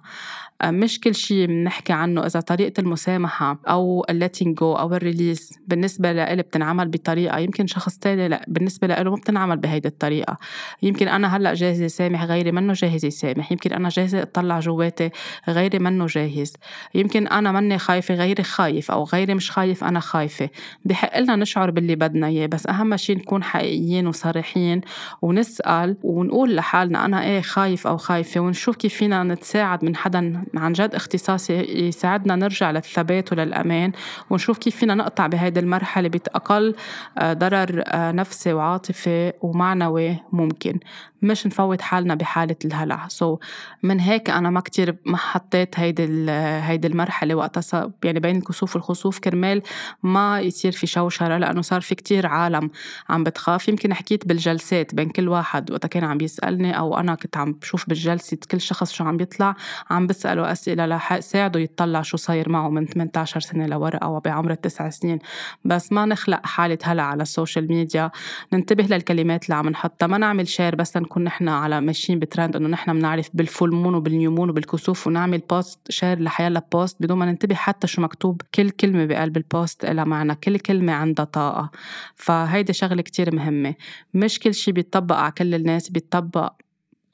[0.65, 5.59] مش كل شيء بنحكي عنه إذا طريقة المسامحة أو ال letting go أو ال release
[5.67, 10.37] بالنسبة لإلي بتنعمل بطريقة يمكن شخص تاني لا بالنسبة لإله ما بتنعمل بهيدي الطريقة.
[10.83, 15.09] يمكن أنا هلأ جاهزة سامح غيري منه جاهز يسامح يمكن أنا جاهزة أطلع جواتي
[15.49, 16.53] غيري منه جاهز.
[16.95, 20.49] يمكن أنا مني خايفة غيري خايف أو غيري مش خايف أنا خايفة.
[20.85, 24.81] بحق لنا نشعر باللي بدنا إياه بس أهم شيء نكون حقيقيين وصريحين
[25.21, 30.73] ونسأل ونقول لحالنا أنا إيه خايف أو خايفة ونشوف كيف فينا نتساعد من حدا عن
[30.73, 31.53] جد اختصاصي
[31.87, 33.91] يساعدنا نرجع للثبات وللأمان
[34.29, 36.75] ونشوف كيف فينا نقطع بهيدي المرحلة بأقل
[37.17, 40.79] آه، ضرر آه، نفسي وعاطفي ومعنوي ممكن.
[41.21, 43.07] مش نفوت حالنا بحالة الهلع.
[43.07, 43.39] سو so
[43.83, 47.91] من هيك أنا ما كتير ما حطيت هيدي هيدي المرحلة وقتها.
[48.03, 49.61] يعني بين الكسوف والخسوف كرمال
[50.03, 52.69] ما يصير في شوشرة لأنه صار في كتير عالم
[53.09, 53.67] عم بتخاف.
[53.67, 57.89] يمكن حكيت بالجلسات بين كل واحد وقتها كان عم بيسألني أو أنا كنت عم بشوف
[57.89, 59.55] بالجلسة كل شخص شو عم بيطلع
[59.89, 64.89] عم بسأله أسئلة لساعده يطلع شو صاير معه من 18 سنة لورا أو بعمر التسع
[64.89, 65.19] سنين.
[65.65, 68.11] بس ما نخلق حالة هلع على ال social media
[68.53, 70.07] ننتبه للكلمات اللي عم نحطها.
[70.07, 73.95] ما نعمل share بس نكون نحن على ماشيين بترند إنه نحن بنعرف بال full moon
[73.95, 78.41] وبال new moon وبالكسوف ونعمل post share لحيالله post بدون ما ننتبه حتى شو مكتوب.
[78.55, 80.35] كل كلمة بقلب ال post لها معنى.
[80.35, 81.71] كل كلمة عندها طاقة.
[82.15, 83.75] فهيدي شغلة كتير مهمة.
[84.13, 86.53] مش كل شي بيطبق على كل الناس بيطبق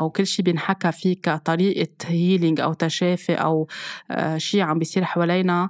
[0.02, 3.68] أو كل شيء بينحكى فيه كطريقة healing أو تشافي أو
[4.12, 5.70] آه، شيء عم بيصير حوالينا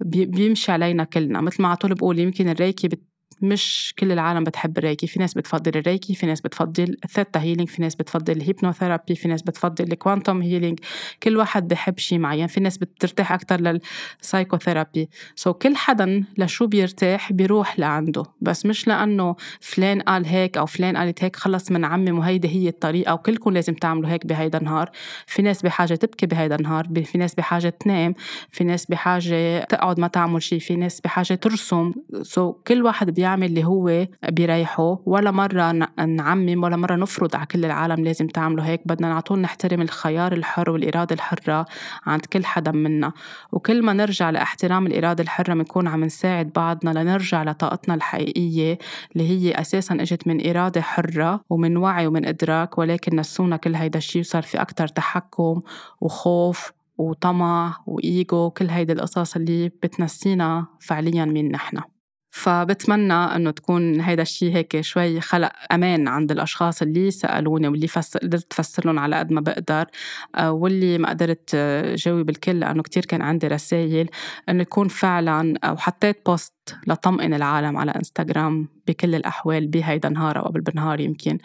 [0.00, 1.40] بيمشي علينا كلنا.
[1.40, 2.88] مثل ما على طول بقول يمكن الريكي
[3.42, 7.68] مش كل العالم بتحب الريكي في ناس بتفضل الريكي في ناس بتفضل ال theta healing
[7.68, 10.78] في ناس بتفضل ال hypnotherapy في ناس بتفضل ال quantum healing
[11.22, 12.46] كل واحد بحب شيء معين.
[12.46, 18.22] في ناس بترتاح أكتر لل psychotherapy so كل حدا لشو بيرتاح بيروح لعنده.
[18.40, 23.14] بس مش لأنه فلان قال هيك أو فلان قالت هيك خلص منعمم وهيدي هي الطريقة
[23.14, 24.90] وكلكم لازم تعملوا هيك بهيدا النهار.
[25.26, 28.14] في ناس بحاجة تبكي بهيدا النهار في ناس بحاجة تنام
[28.50, 31.92] في ناس بحاجة تقعد ما تعمل شيء في ناس بحاجة ترسم.
[32.22, 34.98] so كل واحد بيعمل اللي هو بيريحه.
[35.06, 35.72] ولا مرة
[36.06, 38.80] نعمم ولا مرة نفرض على كل العالم لازم تعملوا هيك.
[38.86, 41.66] بدنا نعطون نحترم الخيار الحر والإرادة الحرة
[42.06, 43.12] عند كل حدا منا.
[43.52, 48.78] وكل ما نرجع لإحترام الإرادة الحرة بنكون عم نساعد بعضنا لنرجع لطاقتنا الحقيقية
[49.12, 52.78] اللي هي أساسا إجت من إرادة حرة ومن وعي ومن إدراك.
[52.78, 55.60] ولكن نسونا كل هيدا الشيء وصار في أكتر تحكم
[56.00, 61.95] وخوف وطمع وإيجو كل هيدي القصص اللي بتنسينا فعليا مين نحن.
[62.36, 68.16] فبتمنى إنه تكون هيدا الشيء هيك شوي خلق أمان عند الأشخاص اللي سألوني واللي فس...
[68.16, 69.86] قدرت أفسر لهم على قد ما بقدر.
[70.34, 71.56] آه، واللي ما قدرت
[71.94, 74.08] جاوب الكل لأنه كتير كان عندي رسائل
[74.48, 76.22] إنه يكون فعلا أو حطيت
[76.86, 81.38] لطمئن العالم على إنستغرام بكل الأحوال بهيدا النهار أو قبل بنهار يمكن.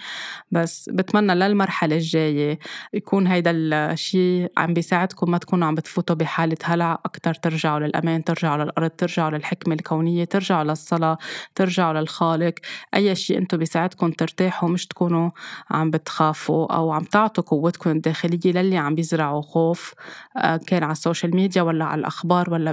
[0.52, 2.60] بس بتمنى للمرحلة الجاية
[2.94, 7.00] يكون هيدا الشيء عم بيساعدكم ما تكونوا عم بتفوتوا بحالة هلع.
[7.06, 11.18] أكتر ترجعوا للأمان ترجعوا للأرض ترجعوا للحكمة الكونية ترجعوا للصلاة
[11.56, 12.54] ترجعوا للخالق.
[12.96, 15.32] أي شيء أنتم بيساعدكم ترتاحوا مش تكونوا
[15.72, 19.94] عم بتخافوا أو عم تعطوا قوتكم الداخلية للي عم بيزرعوا خوف
[20.38, 22.72] آه، كان على ال social media ولا على الأخبار ولا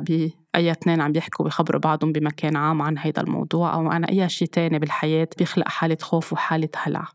[0.55, 4.49] أي اثنين عم بيحكوا بيخبروا بعضهم بمكان عام عن هيدا الموضوع أو عن أي شيء
[4.49, 7.09] تاني بالحياة بيخلق حالة خوف وحالة هلع.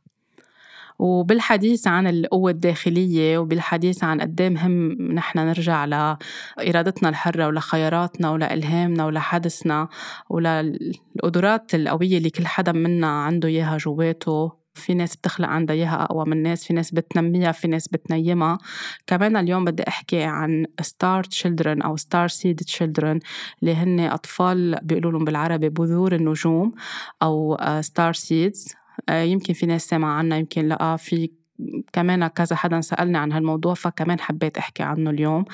[0.99, 9.05] وبالحديث عن القوة الداخلية وبالحديث عن قد إيه مهم نحن نرجع لإرادتنا الحرة ولخياراتنا ولإلهامنا
[9.05, 9.87] ولحدسنا
[10.29, 14.62] وللقدرات القوية اللي كل حدا منا عنده إياها جواته.
[14.75, 18.57] في ناس بتخلق عندها إياها أقوى من ناس في ناس بتنميها في ناس بتنيمها.
[19.07, 23.19] كمان اليوم بدي أحكي عن star children أو star seed children
[23.61, 26.73] اللي هن أطفال بيقولوا لهم بالعربي بذور النجوم
[27.21, 28.75] أو star آه، seeds
[29.09, 31.29] آه، يمكن في ناس سمع عنها يمكن لأ في
[31.93, 35.45] كمان كذا حدا سألني عن هالموضوع فكمان حبيت أحكي عنه اليوم.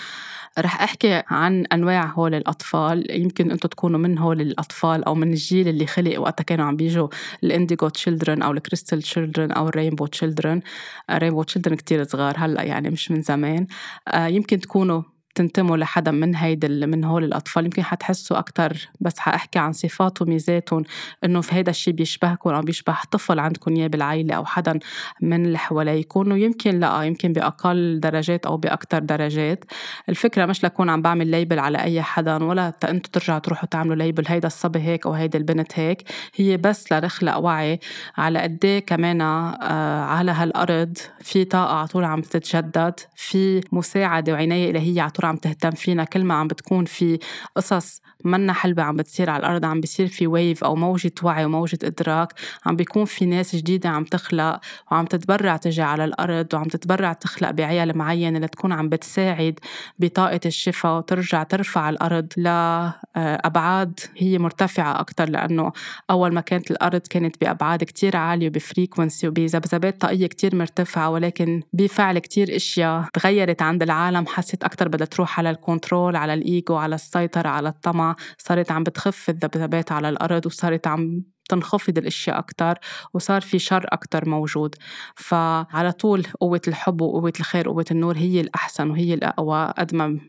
[0.59, 3.21] رح أحكي عن أنواع هول الأطفال.
[3.21, 7.07] يمكن أنتم تكونوا من هول الأطفال أو من الجيل اللي خلق وقتها كانوا عم بيجوا
[7.43, 10.61] ال indigo children أو ال crystal children أو ال rainbow children.
[11.09, 13.67] ال rainbow children كتير صغار هلأ يعني مش من زمان.
[14.07, 15.03] آه، يمكن تكونوا
[15.35, 20.83] تنتموا لحدا من هيدا من هول الأطفال يمكن حتحسوا أكتر بس حأحكي عن صفات وميزاتهم
[21.23, 24.79] إنه في هيدا الشيء بيشبهكم أو بيشبه طفل عندكم إياه بالعائلة أو حدا
[25.21, 29.65] من اللي حواليكم ويمكن لأ يمكن بأقل درجات أو بأكتر درجات.
[30.09, 34.23] الفكرة مش لكون عم بعمل label على أي حدا ولا أنتوا ترجعوا تروحوا تعملوا label
[34.27, 36.03] هيدا الصبي هيك أو هيدا البنت هيك
[36.35, 37.79] هي بس لنخلق وعي
[38.17, 44.33] على قد إيه كمان آه على هالأرض في طاقة على طول عم تتجدد في مساعدة
[44.33, 47.19] وعناية إلهية على طول عم تهتم فينا كل ما عم بتكون في
[47.55, 51.79] قصص منا حلوة عم بتصير على الأرض عم بيصير في ويف أو موجة وعي وموجة
[51.83, 52.33] إدراك
[52.65, 54.59] عم بيكون في ناس جديدة عم تخلق
[54.91, 59.59] وعم تتبرع تجي على الأرض وعم تتبرع تخلق بعيال معينة لتكون عم بتساعد
[59.99, 65.71] بطاقة الشفاء وترجع ترفع الأرض لأبعاد هي مرتفعة أكتر لأنه
[66.09, 71.61] أول ما كانت الأرض كانت بأبعاد كتير عالية وب frequency وبذبذبات طاقية كتير مرتفعة ولكن
[71.73, 76.75] بفعل كتير إشياء تغيرت عند العالم حست أكتر بدها تروح على ال control على الإيجو
[76.75, 78.15] على السيطرة على الطمع.
[78.37, 82.79] صارت عم بتخف الذبذبات على الأرض وصارت عم تنخفض الأشياء أكثر
[83.13, 84.75] وصار في شر أكثر موجود.
[85.15, 90.19] فعلى طول قوة الحب وقوة الخير وقوة النور هي الأحسن وهي الأقوى قد ما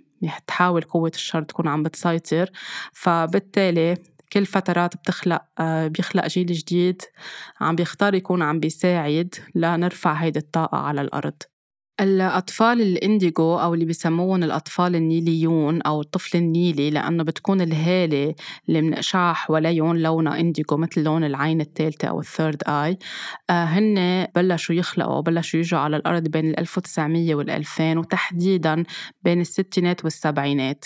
[0.46, 2.50] تحاول قوة الشر تكون عم بتسيطر.
[2.92, 3.96] فبالتالي
[4.32, 7.02] كل فترات بتخلق آه، بيخلق جيل جديد
[7.60, 11.42] عم بيختار يكون عم بيساعد لنرفع هيدي الطاقة على الأرض.
[12.00, 18.34] الأطفال الإنديغو أو اللي بيسموهم الأطفال النيليون أو الطفل النيلي لأنه بتكون الهالة
[18.68, 22.98] اللي من إشعاع حواليهم لونها إنديغو مثل لون العين الثالثة أو الثيرد آي.
[23.50, 28.84] آه هن بلشوا يخلقوا بلشوا يجوا على الأرض بين ال 1900 وال 2000 وتحديدا
[29.22, 30.84] بين الستينات والسبعينات.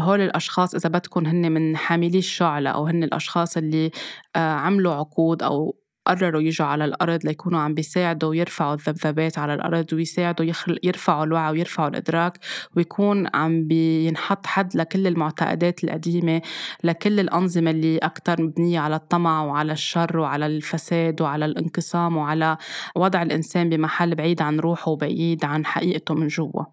[0.00, 3.90] هول الأشخاص إذا بدكم هن من حاملي الشعلة أو هن الأشخاص اللي
[4.36, 9.92] آه عملوا عقود أو قرروا يجوا على الأرض ليكونوا عم بيساعدوا يرفعوا الذبذبات على الأرض
[9.92, 12.38] ويساعدوا يرفعوا الوعي ويرفعوا الإدراك
[12.76, 16.42] ويكون عم بينحط حد لكل المعتقدات القديمة
[16.84, 22.56] لكل الأنظمة اللي أكثر مبنية على الطمع وعلى الشر وعلى الفساد وعلى الانقسام وعلى
[22.96, 26.64] وضع الإنسان بمحل بعيد عن روحه وبعيد عن حقيقته من جوا.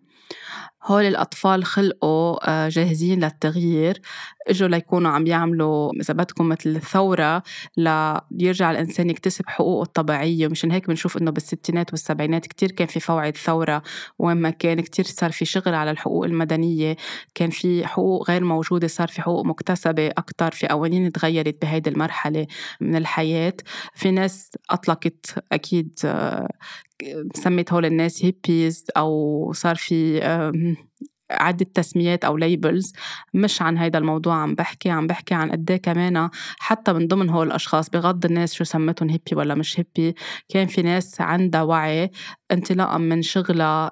[0.84, 4.02] هول الأطفال خلقوا آه، جاهزين للتغيير.
[4.48, 7.44] إجوا ليكونوا عم يعملوا إذا بدكم مثل الثوره
[7.78, 13.38] ليرجع الإنسان يكتسب حقوقه الطبيعية ومشان هيك بنشوف إنه بالستينات والسبعينات كتير كان في فوعد
[13.38, 13.84] ثورة
[14.20, 16.96] وين ما كان كتير صار في شغل على الحقوق المدنية
[17.36, 22.48] كان في حقوق غير موجودة صار في حقوق مكتسبة أكثر في قوانين تغيرت بهيدي المرحلة
[22.82, 23.54] من الحياة.
[23.96, 26.48] في ناس أطلقت أكيد آه،
[27.36, 30.20] سميت هول الناس هيبيز أو صار في
[31.32, 32.94] عدة تسميات أو labels
[33.34, 37.30] مش عن هيدا الموضوع عم بحكي عم بحكي عن قد إيه كمان حتى من ضمن
[37.30, 40.16] هول الأشخاص بغض الناس شو سمتهم hippie ولا مش hippie
[40.50, 42.12] كان في ناس عندها وعي
[42.52, 43.90] انطلاقا من شغلها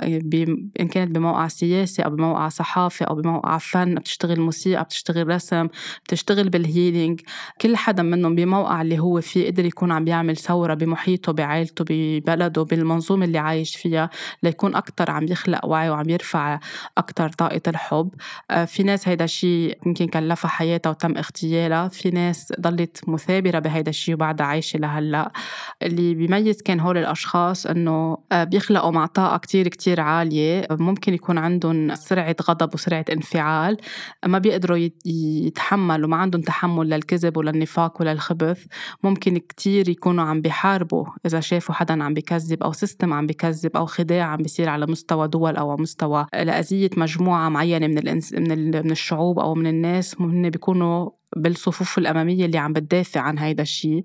[0.80, 5.68] إن كانت بموقع سياسي أو بموقع صحافي أو بموقع فن بتشتغل موسيقى بتشتغل رسم
[6.06, 7.22] بتشتغل بالهيلينج
[7.62, 12.64] كل حدا منهم بموقع اللي هو فيه قدر يكون عم بيعمل ثورة بمحيطه بعائلته ببلده
[12.64, 14.10] بالمنظومة اللي عايش فيها
[14.44, 16.60] ليكون أكتر عم يخلق وعي وعم يرفع
[16.98, 18.10] أكتر طاقة الحب.
[18.52, 21.88] آه، في ناس هيدا الشيء يمكن كلفها حياتها وتم اغتيالها.
[21.88, 25.32] في ناس ضلت مثابرة بهيدا الشيء وبعدها عايشة لهلأ.
[25.84, 31.38] اللي بيميز كان هول الأشخاص إنه آه، بيخلقوا مع طاقة كتير كتير عالية ممكن يكون
[31.38, 33.78] عندهم سرعة غضب وسرعة انفعال
[34.26, 38.66] ما بيقدروا يتحملوا ما عندهم تحمل للكذب وللنفاق وللخبث.
[39.04, 43.86] ممكن كتير يكونوا عم بيحاربوا إذا شافوا حدا عم بيكذب أو سيستم عم بيكذب أو
[43.86, 48.92] خداع عم بيصير على مستوى دول أو مستوى لأذية مجموعة معينة من الإنس من من
[48.92, 50.22] الشعوب أو من الناس.
[50.22, 54.04] هن بيكونوا بالصفوف الأمامية اللي عم بتدافع عن هيدا الشيء.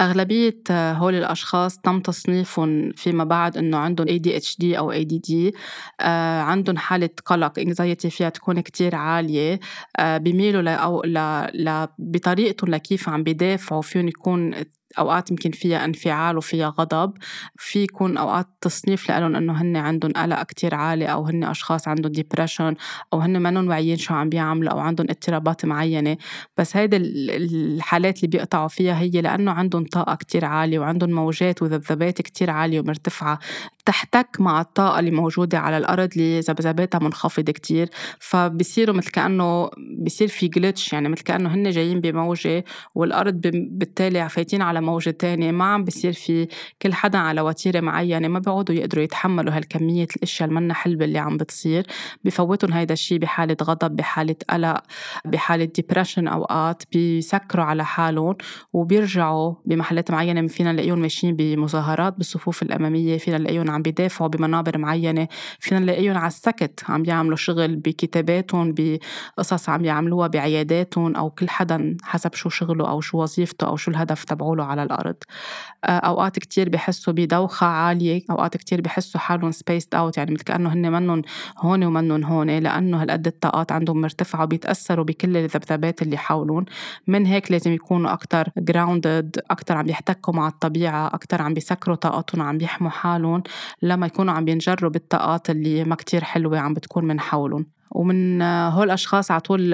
[0.00, 5.52] أغلبية هول الأشخاص تم تصنيفهم فيما بعد إنه عندهم ADHD أو ADD
[6.00, 9.60] آه عندهم حالة قلق anxiety فيها تكون كتير عالية
[9.98, 11.18] آه بيميلوا ل أو ل...
[11.54, 11.86] ل...
[11.98, 14.54] بطريقتهم لكيف عم بيدافعوا فيهم يكون
[14.98, 17.12] أوقات يمكن فيها انفعال وفيها غضب
[17.56, 22.12] في يكون أوقات تصنيف لهم إنه هن عندهم قلق كتير عالي أو هن أشخاص عندهم
[22.12, 22.74] ديبرشن
[23.12, 26.16] أو هن منهم واعيين شو عم بيعملوا أو عندهم اضطرابات معينة.
[26.56, 32.22] بس هيدي الحالات اللي بيقطعوا فيها هي لأنه عندهم طاقة كتير عالية وعندهم موجات وذبذبات
[32.22, 33.38] كتير عالية ومرتفعة.
[33.84, 37.88] تحتك مع الطاقة اللي موجودة على الأرض اللي ذبذباتها منخفضة كتير
[38.20, 42.64] فبصيروا مثل كأنه بصير في glitch يعني مثل كأنه هن جايين بموجة
[42.94, 46.48] والأرض بالتالي فايتين على موجة تانية ما عم بصير في
[46.82, 51.36] كل حدا على وتيرة معينة ما بيقعدوا يقدروا يتحملوا هالكمية الأشياء المنا حلوة اللي عم
[51.36, 51.86] بتصير
[52.24, 54.82] بفوتهم هيدا الشيء بحالة غضب بحالة قلق
[55.24, 58.36] بحالة depression أوقات بيسكروا على حالهم
[58.72, 65.28] وبيرجعوا بمحلات معينة فينا نلاقيهم ماشيين بمظاهرات بالصفوف الأمامية فينا نلاقيهم عم بيدافعوا بمنابر معينة
[65.60, 71.96] فينا نلاقيهم على السكت عم بيعملوا شغل بكتاباتهم بقصص عم يعملوها بعياداتهم أو كل حدا
[72.02, 75.16] حسب شو شغله أو شو وظيفته أو شو الهدف تبعوله على الأرض.
[75.84, 80.72] آه، أوقات كتير بحسوا بدوخة عالية أوقات كتير بحسوا حالهم spaced out يعني مثل كأنه
[80.72, 81.22] هن منهم
[81.58, 86.64] هون ومنهم هون لأنه هالقد الطاقات عندهم مرتفعة وبيتأثروا بكل الذبذبات اللي حولهم.
[87.06, 92.42] من هيك لازم يكونوا أكتر grounded أكتر عم يحتكوا مع الطبيعة أكتر عم بيسكروا طاقتهم
[92.42, 93.42] عم بيحموا حالهم.
[93.82, 97.66] لما يكونوا عم بينجروا بالطاقات اللي ما كتير حلوة عم بتكون من حولهم.
[97.94, 99.72] ومن هول الأشخاص على طول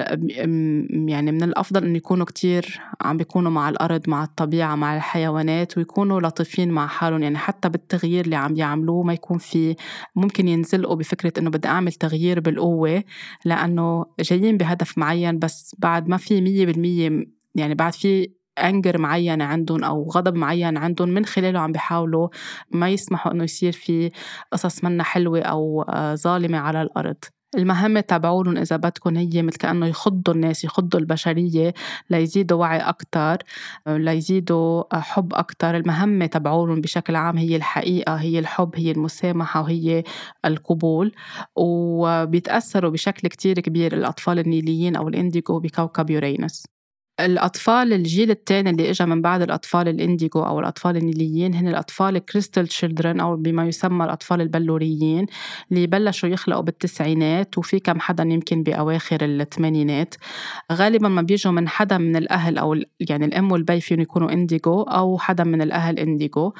[1.07, 6.21] يعني من الأفضل إنه يكونوا كتير عم بيكونوا مع الأرض مع الطبيعة مع الحيوانات ويكونوا
[6.21, 7.23] لطيفين مع حالهم.
[7.23, 9.75] يعني حتى بالتغيير اللي عم يعملوه ما يكون في
[10.15, 13.03] ممكن ينزلقوا بفكرة إنه بدي أعمل تغيير بالقوة
[13.45, 19.41] لأنه جايين بهدف معين بس بعد ما في مية بالمية يعني بعد في انجر معين
[19.41, 22.29] عندهم أو غضب معين عندهم من خلاله عم بيحاولوا
[22.71, 24.11] ما يسمحوا إنه يصير في
[24.51, 27.17] قصص منا حلوة أو آه، ظالمة على الأرض.
[27.57, 31.73] المهمة تبعولن إذا بدكن هي مثل كأنه يخضوا الناس يخضوا البشرية
[32.09, 33.37] ليزيدوا وعي أكتر
[33.87, 35.75] ليزيدوا حب أكتر.
[35.77, 40.03] المهمة تبعولن بشكل عام هي الحقيقة هي الحب هي المسامحة وهي
[40.45, 41.11] القبول.
[41.55, 46.65] وبيتأثروا بشكل كتير كبير الأطفال النيليين أو ال indigo بكوكب يورينس
[47.19, 52.17] الأطفال الجيل الثاني اللي إجا من بعد الأطفال ال indigo أو الأطفال النيليين هن الأطفال
[52.25, 55.25] crystal children أو بما يسمى الأطفال البلوريين
[55.71, 60.15] اللي بلشوا يخلقوا بالتسعينات وفي كم حدا يمكن بأواخر الثمانينات.
[60.71, 65.17] غالبا ما بيجوا من حدا من الأهل أو يعني الأم والبي فيهم يكونوا indigo أو
[65.17, 66.53] حدا من الأهل indigo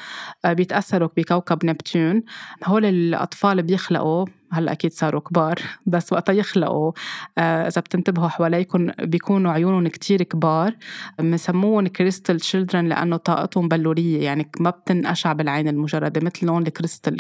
[0.46, 2.24] آه، بيتأثروا بكوكب نبتون.
[2.66, 6.92] هول الأطفال بيخلقوا هلأ أكيد صاروا كبار بس وقتها يخلقوا.
[7.38, 10.76] آه، إذا بتنتبهوا حواليكم بيكونوا عيونهم كتير كبار
[11.20, 17.18] بنسموهم crystal children لأنه طاقتهم بلورية يعني ما بتنقشع بالعين المجردة مثل لون الكريستال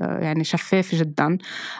[0.00, 1.38] يعني شفاف جدا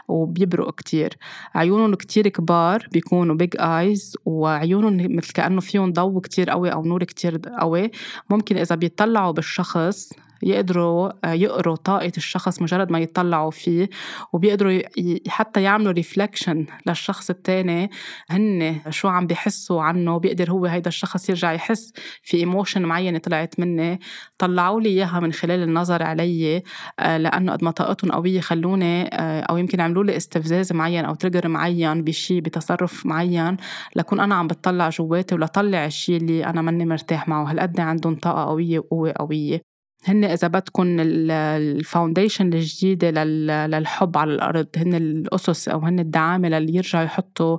[0.08, 1.16] وبيبرق كتير.
[1.54, 7.04] عيونهم كتير كبار بيكونوا big eyes وعيونهم مثل كأنه فيهم ضوء كتير قوي أو نور
[7.04, 7.90] كتير قوي.
[8.30, 13.90] ممكن إذا بيطلعوا بالشخص يقدروا آه، يقروا طاقة الشخص مجرد ما يطلعوا فيه
[14.32, 14.80] وبيقدروا
[15.28, 17.90] حتى يعملوا reflection للشخص التاني
[18.30, 23.60] هن شو عم بيحسوا عنه بيقدر هو هيدا الشخص يرجع يحس في emotion معينة طلعت
[23.60, 24.00] مني.
[24.38, 26.62] طلعوا لي إياها من خلال النظر علي
[27.00, 31.14] آه، لأنه قد ما طاقتهم قوية خلوني آه، أو يمكن عملوا لي استفزاز معين أو
[31.14, 33.56] trigger معين بشي بتصرف معين
[33.96, 37.50] لكون أنا عم بتطلع جواتي ولطلع الشيء اللي أنا ماني مرتاح معه.
[37.50, 39.67] هالقد عندهم طاقة قوية وقوة قوية.
[40.04, 43.24] هن إذا بدكم ال foundation الجديدة
[43.66, 47.58] للحب على الأرض هن الأسس أو هن الدعامة للي يرجعوا يحطوا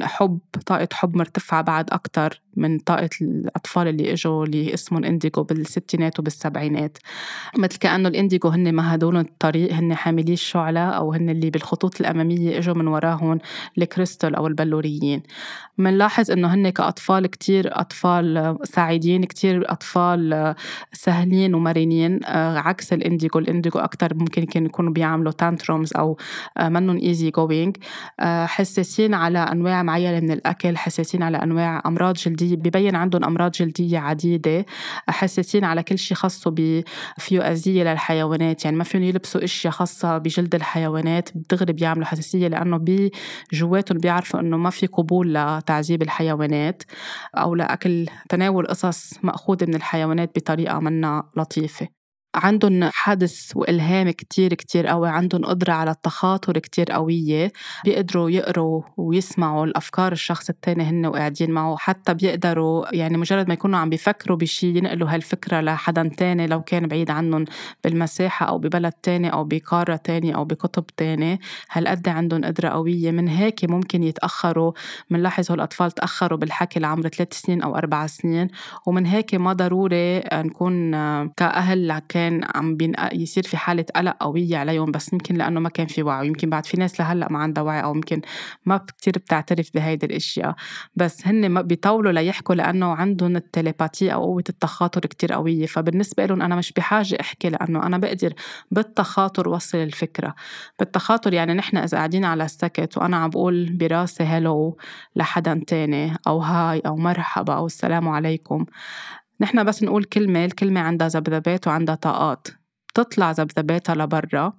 [0.00, 6.18] حب طاقة حب مرتفعة بعد أكتر من طاقة الأطفال اللي إجوا اللي اسمهم indigo بالستينات
[6.18, 6.98] وبالسبعينات.
[7.58, 12.58] مثل كأنه ال indigo هن مهدوا الطريق هن حاملي الشعلة أو هن اللي بالخطوط الأمامية
[12.58, 13.38] إجوا من وراهم
[13.78, 15.22] الكريستال أو البلوريين.
[15.78, 20.54] منلاحظ إنه هن كأطفال كتير أطفال سعيدين كتير أطفال
[20.92, 26.16] سهلين ومرنين آه، عكس ال indigo ال indigo أكتر ممكن يكونوا بيعملوا tantrums آه،
[26.58, 27.76] منهم easy going
[28.46, 32.38] حساسين على أنواع معينة من الأكل حساسين على أنواع أمراض جلدية.
[32.48, 34.66] جلدية ببين عندهم أمراض جلدية عديدة
[35.08, 36.54] حساسين على كل شيء خاصه
[37.18, 38.64] فيه أذية للحيوانات.
[38.64, 42.76] يعني ما فيهم يلبسوا أشياء خاصة بجلد الحيوانات دغري بيعملوا حساسية لأنه
[43.52, 46.82] بجواتهم بيعرفوا إنه ما في قبول لتعذيب الحيوانات
[47.34, 48.06] أو لأكل.
[48.28, 51.88] تناول قصص مأخوذة من الحيوانات بطريقة منا لطيفة
[52.34, 57.52] عندهم حدس وإلهام كتير كتير قوي عندهم قدرة على التخاطر كتير قوية.
[57.84, 61.76] بيقدروا يقروا ويسمعوا الأفكار الشخص التاني هن وقاعدين معه.
[61.78, 66.46] حتى بيقدروا يعني مجرد ما يكونوا عم بيفكروا بشي ينقلوا هالفكرة لحدا تاني.
[66.46, 67.44] لو كان بعيد عنهم
[67.84, 73.10] بالمساحة أو ببلد تاني أو بقارة تانية أو بقطب تاني هالقد عندهم قدرة قوية.
[73.10, 74.72] من هيك ممكن يتأخروا.
[75.10, 78.48] منلاحظ الأطفال تأخروا بالحكي لعمر ثلاث سنين أو أربع سنين.
[78.86, 80.92] ومن هيك ما ضروري نكون
[81.28, 81.86] كأهل
[82.18, 82.78] كان عم
[83.12, 86.26] يصير في حالة قلق قوية عليهم بس يمكن لأنه ما كان في وعي.
[86.26, 88.20] يمكن بعد في ناس لهلأ ما عندها وعي أو يمكن
[88.66, 90.54] ما كتير بتعترف بهيدي الأشياء.
[90.96, 95.66] بس هن ما بيطولوا ليحكوا لأنه عندهم التليباتي أو قوة التخاطر كتير قوية.
[95.66, 98.32] فبالنسبة لهم أنا مش بحاجة أحكي لأنه أنا بقدر
[98.70, 100.34] بالتخاطر وصل الفكرة.
[100.78, 104.76] بالتخاطر يعني نحن إذا قاعدين على السكت وأنا عم بقول براسي هلو
[105.16, 108.64] لحدا تاني أو هاي أو مرحبا أو السلام عليكم
[109.40, 112.48] نحن بس نقول كلمة الكلمة عندها ذبذبات وعندها طاقات.
[112.88, 114.52] بتطلع ذبذباتها لبرا.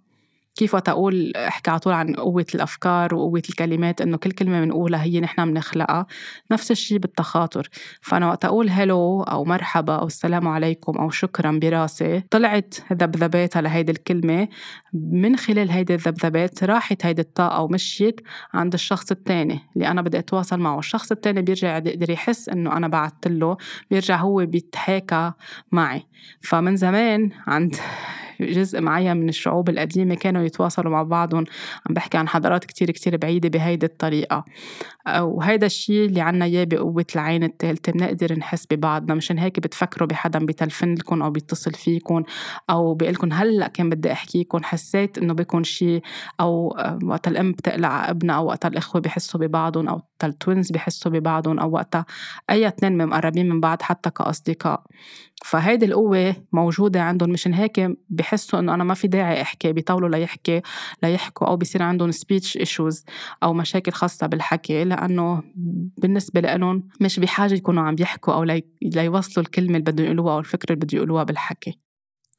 [0.60, 5.04] كيف وقت أقول أحكي على طول عن قوة الأفكار وقوة الكلمات إنه كل كلمة بنقولها
[5.04, 6.06] هي نحن بنخلقها
[6.52, 7.70] نفس الشيء بالتخاطر.
[8.02, 13.92] فأنا وقت أقول هلو أو مرحبا أو السلام عليكم أو شكرا براسي طلعت ذبذباتها لهيدي
[13.92, 14.48] الكلمة.
[14.94, 18.22] من خلال هيدي الذبذبات راحت هيدي الطاقة ومشيت
[18.54, 20.80] عند الشخص التاني اللي أنا بدي أتواصل معه.
[20.80, 23.58] الشخص التاني بيرجع يقدر يحس إنه أنا بعثت له
[23.92, 25.32] بيرجع هو بيتحاكى
[25.72, 26.04] معي.
[26.42, 27.76] فمن زمان عند
[28.42, 31.44] جزء معين من الشعوب القديمة كانوا يتواصلوا مع بعضهم.
[31.90, 34.46] عم بحكي عن حضارات كتير كتير بعيدة بهيدي الطريقة.
[35.20, 39.16] وهيدا الشيء اللي عنا إياه بقوة العين الثالثة بنقدر نحس ببعضنا.
[39.16, 42.24] مشان هيك بتفكروا بحدا بتلفن لكم أو بيتصل فيكم
[42.70, 46.02] أو بيقلكم هلأ كان بدي أحكيكم حسيت إنه بيكون شيء
[46.40, 51.12] أو وقت الأم بتقلع على أبنها أو وقت الإخوة بحسوا ببعضهم أو ال twins بحسوا
[51.12, 52.06] ببعضهم أو وقتها
[52.50, 54.84] أي اثنين مقربين من بعض حتى كأصدقاء.
[55.46, 60.62] فهيدي القوة موجودة عندهم مشان هيك بحسوا إنه أنا ما في داعي أحكي بيطولوا ليحكي
[61.04, 63.06] ليحكوا أو بيصير عندهم speech issues
[63.44, 65.44] أو مشاكل خاصة بالحكي لأنه
[65.98, 68.44] بالنسبة لهم مش بحاجة يكونوا عم يحكوا أو
[68.82, 71.89] ليوصلوا الكلمة اللي بدهم يقولوها أو الفكرة اللي بدهم يقولوها بالحكي.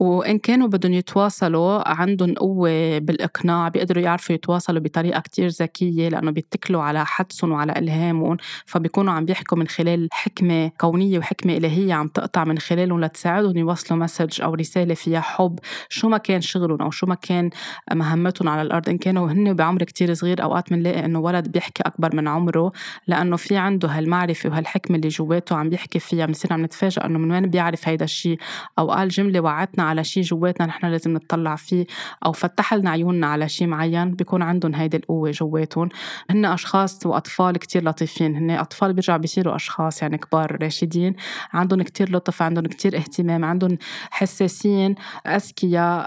[0.00, 6.82] وإن كانوا بدهم يتواصلوا عندهم قوة بالإقناع بيقدروا يعرفوا يتواصلوا بطريقة كتير ذكية لأنه بيتكلوا
[6.82, 8.36] على حدسهم وعلى إلهامهم
[8.66, 14.00] فبيكونوا عم بيحكوا من خلال حكمة كونية وحكمة إلهية عم تقطع من خلالهم لتساعدهم يوصلوا
[14.00, 15.58] مسج أو رسالة فيها حب
[15.88, 17.50] شو ما كان شغلهم أو شو ما كان
[17.92, 18.88] مهمتهم على الأرض.
[18.88, 22.72] إن كانوا هن بعمر كتير صغير أوقات بنلاقي إنه ولد بيحكي أكبر من عمره
[23.06, 27.32] لأنه في عنده هالمعرفة وهالحكمة اللي جواته عم بيحكي فيها بنصير عم نتفاجئ إنه من
[27.32, 28.38] وين بيعرف هيدا الشيء
[28.78, 31.86] أو قال جملة وعدتنا على شيء جواتنا نحن لازم نطلع فيه
[32.26, 35.88] أو فتح لنا عيوننا على شيء معين بيكون عندهم هيدي القوة جواتهم.
[36.30, 41.14] هن أشخاص وأطفال كتير لطيفين هن أطفال بيرجعوا بيصيروا أشخاص يعني كبار راشدين.
[41.52, 43.78] عندهم كتير لطف عندهم كتير اهتمام عندهم
[44.10, 44.94] حساسين
[45.26, 46.02] أذكياء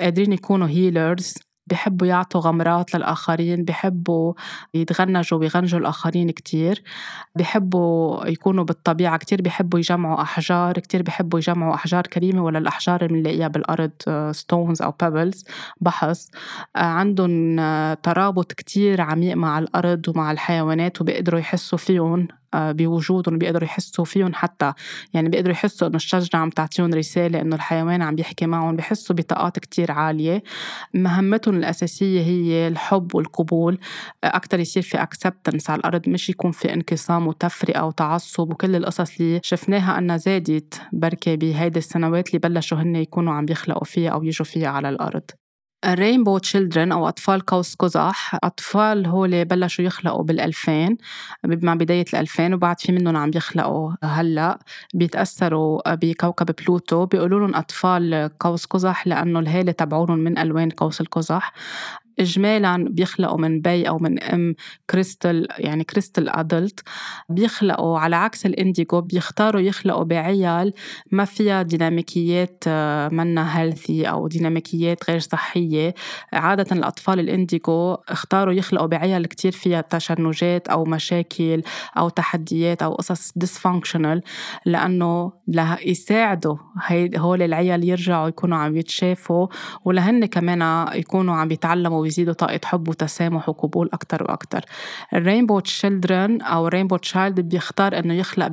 [0.00, 1.34] قادرين يكونوا هيلرز
[1.66, 4.34] بحبوا يعطوا غمرات للآخرين بحبوا
[4.74, 6.82] يتغنجوا ويغنجوا الآخرين كتير
[7.36, 13.14] بحبوا يكونوا بالطبيعة كتير بحبوا يجمعوا أحجار كتير بحبوا يجمعوا أحجار كريمة ولا الأحجار اللي
[13.14, 13.90] بنلاقيها بالأرض
[14.32, 15.44] stones أو pebbles
[15.80, 16.30] بحص.
[16.76, 17.56] عندهم
[17.94, 22.28] ترابط كتير عميق مع الأرض ومع الحيوانات وبيقدروا يحسوا فيهم.
[22.30, 24.72] آه، بوجودهم بيقدروا يحسوا فيهم حتى.
[25.14, 29.58] يعني بيقدروا يحسوا إنه الشجرة عم تعطيهم رسالة إنه الحيوان عم بيحكي معهم بحسوا بطاقات
[29.58, 30.42] كتير عالية.
[30.94, 33.78] مهمتهم الأساسية هي الحب والقبول.
[34.24, 39.40] أكثر يصير في acceptance على الأرض مش يكون في انقسام وتفرقة وتعصب وكل القصص اللي
[39.42, 44.46] شفناها أنها زادت بركي بهيدي السنوات اللي بلشوا هن يكونوا عم بيخلقوا فيها أو يجوا
[44.46, 45.22] فيها على الأرض.
[45.86, 48.38] ال rainbow children أو أطفال قوس قزح.
[48.44, 50.96] أطفال هول بلشوا يخلقوا بال2000
[51.44, 54.58] مع بداية ال2000 وبعد في منهم عم يخلقوا هلأ.
[54.94, 61.52] بيتأثروا بكوكب بلوتو بيقولوا لهم أطفال قوس قزح لأنه الهالة تبعولهم من ألوان قوس القزح.
[62.20, 64.54] اجمالا بيخلقوا من بي أو من إم
[64.90, 66.80] كريستال يعني crystal adult.
[67.28, 70.72] بيخلقوا على عكس ال indigo بيختاروا يخلقوا بعيال
[71.12, 75.94] ما فيها ديناميكيات آه، منا healthy أو ديناميكيات غير صحية.
[76.32, 81.62] عادة الأطفال ال indigo اختاروا يخلقوا بعيال كتير فيها تشنجات أو مشاكل
[81.98, 84.22] أو تحديات أو قصص dysfunctional
[84.66, 85.32] لأنه
[85.86, 86.56] يساعدوا
[87.16, 89.46] هول العيال يرجعوا يكونوا عم يتشافوا
[89.84, 94.64] ولهن كمان يكونوا عم يتعلموا ويزيدوا طاقة حب وتسامح وقبول أكتر وأكتر.
[95.14, 98.46] ال rainbow children أو rainbow child بيختار إنه يخلق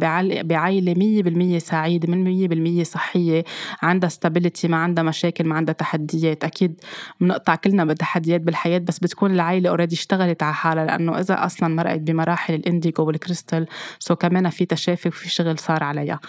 [0.44, 3.44] بعائلة مية بالمية سعيدة من مية بالمية صحية
[3.82, 6.44] عندها stability ما عندها مشاكل ما عندها تحديات.
[6.44, 6.82] أكيد
[7.22, 12.00] بنقطع كلنا بتحديات بالحياة بس بتكون العائلة already اشتغلت على حالها لأنه إذا أصلا مرقت
[12.00, 13.68] بمراحل ال indigo وال crystal
[14.00, 16.20] so كمان في تشافي وفي شغل صار عليها.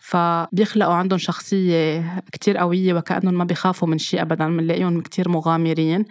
[0.00, 6.04] فبيخلقوا عندهم شخصية كتير قوية وكأنهم ما بيخافوا من شيء أبدا بنلاقيهم كتير مغامرين.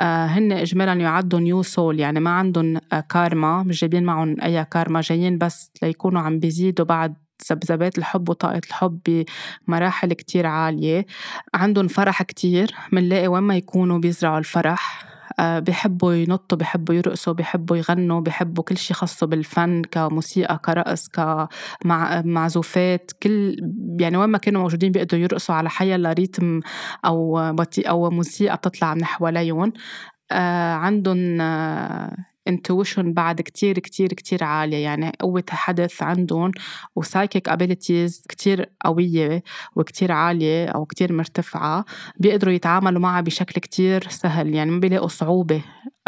[0.00, 5.00] آه هن اجمالا يعدوا نيو سول يعني ما عندهم كارما مش جايبين معهم أي كارما
[5.00, 7.14] جايين بس ليكونوا عم بيزيدوا بعد
[7.52, 9.24] ذبذبات الحب وطاقة الحب
[9.68, 11.06] بمراحل كتير عالية.
[11.54, 15.04] عندهم فرح كتير منلاقي وين ما يكونوا بيزرعوا الفرح.
[15.04, 21.08] آه، بحبوا ينطوا بحبوا يرقصوا بحبوا يغنوا بحبوا كل شيء خاصه بالفن كموسيقى كرقص
[21.84, 23.56] كمعزوفات كل
[24.00, 26.60] يعني وين ما كانوا موجودين بيقدروا يرقصوا على حيا rhythm
[27.04, 27.38] أو
[27.78, 29.72] أو موسيقى بتطلع من حواليهم.
[30.32, 34.76] آه عندهم آه intuition بعد كتير كتير كتير عالية.
[34.84, 36.50] يعني قوة حدس عندهم
[36.96, 39.42] و psychic abilities كتير قوية
[39.76, 41.84] وكتير عالية أو كتير مرتفعة.
[42.16, 44.54] بيقدروا يتعاملوا معها بشكل كتير سهل.
[44.54, 45.62] يعني ما بيلاقوا صعوبة.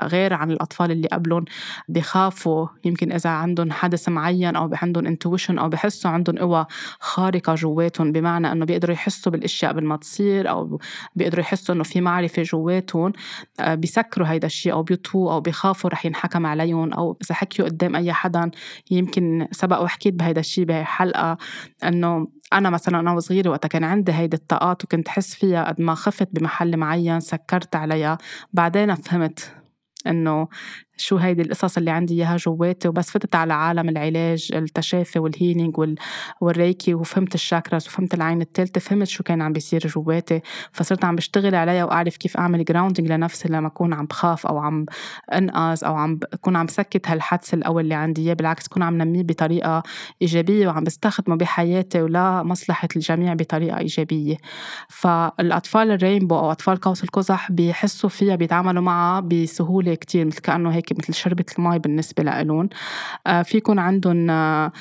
[0.06, 1.44] غير عن الأطفال اللي قبلهم
[1.88, 6.66] بخافوا يمكن إذا عندهم حدث معين أو عندهم انتويشن أو بحسوا عندهم قوى
[7.00, 10.80] خارقة جواتهم بمعنى إنه بيقدروا يحسوا بالأشياء قبل ما تصير أو
[11.16, 13.12] بيقدروا يحسوا إنه في معرفة جواتهم
[13.60, 17.96] آه، بيسكروا هيدا الشيء أو بيطووا أو بيخافوا رح ينحكم عليهم أو إذا حكيوا قدام
[17.96, 18.50] أي حدا
[18.90, 21.36] يمكن سبق وحكيت بهيدا الشيء بحلقة
[21.84, 25.94] إنه أنا مثلا أنا وصغيرة وقتها كان عندي هيدي الطاقات وكنت حس فيها قد ما
[25.94, 28.18] خفت بمحل معين سكرت عليها
[28.52, 29.61] بعدين فهمت
[30.06, 30.48] انه
[31.02, 35.96] شو هيدي القصص اللي عندي إياها جواتي وبس فتت على عالم العلاج التشافي وال healing
[36.40, 40.40] والريكي وفهمت ال chakras وفهمت العين الثالثه فهمت شو كان عم بيصير جواتي.
[40.72, 44.86] فصرت عم بشتغل عليها وأعرف كيف أعمل grounding لنفسي لما أكون عم بخاف أو عم
[45.32, 48.34] أنقز أو عم بكون عم سكت هالحدس الأول اللي عندي إياه.
[48.34, 49.82] بالعكس كون عم نميه بطريقة
[50.22, 54.36] إيجابية وعم بستخدمه بحياتي ولمصلحة الجميع بطريقة إيجابية.
[54.88, 60.70] فالأطفال ال rainbow أو أطفال قوس القزح بيحسوا فيها بيتعاملوا معها بسهولة كتير مثل كأنه
[60.70, 62.68] هيك مثل شربة المي بالنسبة لإلهم
[63.26, 64.72] آه، في يكون عندهم آه،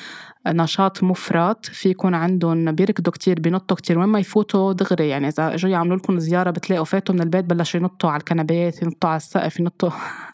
[0.46, 5.08] نشاط مفرط في يكون عندهم بيركضوا كتير بينطوا كتير وين ما يفوتوا دغري.
[5.08, 9.10] يعني إذا إجوا يعملوا لكم زيارة بتلاقوا فاتوا من البيت بلشوا ينطوا على الكنبات ينطوا
[9.10, 9.90] على السقف ينطوا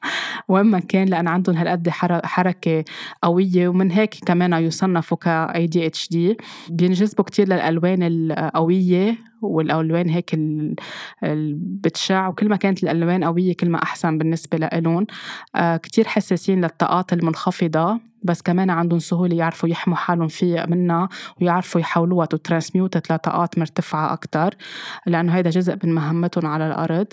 [0.49, 1.09] وين ما كان.
[1.09, 1.89] لأن عندهم هالقد
[2.24, 2.85] حركة
[3.22, 6.36] قوية ومن هيك كمان يصنفوا ك ADHD
[6.70, 10.74] بينجذبوا كتير للألوان القوية والألوان هيك ال...
[11.55, 15.07] بتشع وكل ما كانت الألوان قوية كل ما أحسن بالنسبة لإلهم.
[15.57, 18.01] آه كتير حساسين للطاقات المنخفضة.
[18.23, 21.09] بس كمان عندهم سهولة يعرفوا يحموا حالهم فيها منها
[21.41, 24.55] ويعرفوا يحولوها ترانسميوتت لطاقات مرتفعة أكتر
[25.07, 27.07] لأنه هيدا جزء من مهمتهم على الأرض.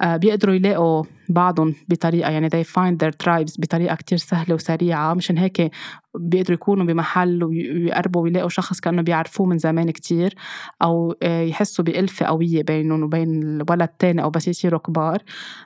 [0.00, 5.14] آه بيقدروا يلاقوا بعضهم بطريقة يعني they find their tribes بطريقة كتير سهلة وسريعة.
[5.14, 5.70] مشان هيك
[6.18, 10.34] بيقدروا يكونوا بمحل ويقربوا ويلاقوا شخص كأنه بيعرفوه من زمان كتير
[10.82, 15.22] أو آه، يحسوا بألفة قوية بينهم وبين الولد التاني أو بس يصيروا كبار.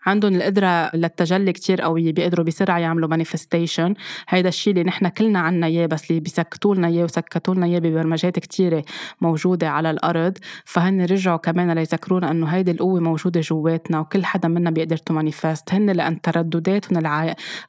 [0.06, 3.94] عندهم القدرة للتجلي كتير قوية بيقدروا بسرعة يعملوا manifestation.
[4.28, 7.78] هيدا الشيء اللي نحن كلنا عنا إياه بس اللي بيسكتوا لنا إياه وسكتوا لنا إياه
[7.78, 8.84] ببرمجات كتيرة
[9.20, 14.70] موجودة على الأرض فهن رجعوا كمان ليذكرونا إنه هيدي القوة موجودة جواتنا وكل حدا منا
[14.70, 16.90] بيقدر to manifest هن لأن تردداتهم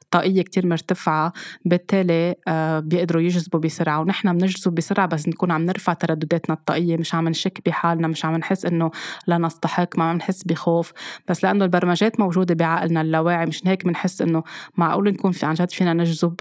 [0.02, 1.32] الطاقية كتير مرتفعة
[1.64, 4.00] بالتالي آه، بيقدروا يجذبوا بسرعة.
[4.00, 8.36] ونحن بنجذب بسرعة بس نكون عم نرفع تردداتنا الطاقية مش عم نشك بحالنا مش عم
[8.36, 8.90] نحس إنه
[9.26, 10.92] لا نستحق ما عم نحس بخوف.
[11.28, 14.42] بس لأنه البرمجات موجودة بعقلنا اللاواعي مش هيك بنحس إنه
[14.76, 16.34] معقول نكون في عن جد فينا نجذب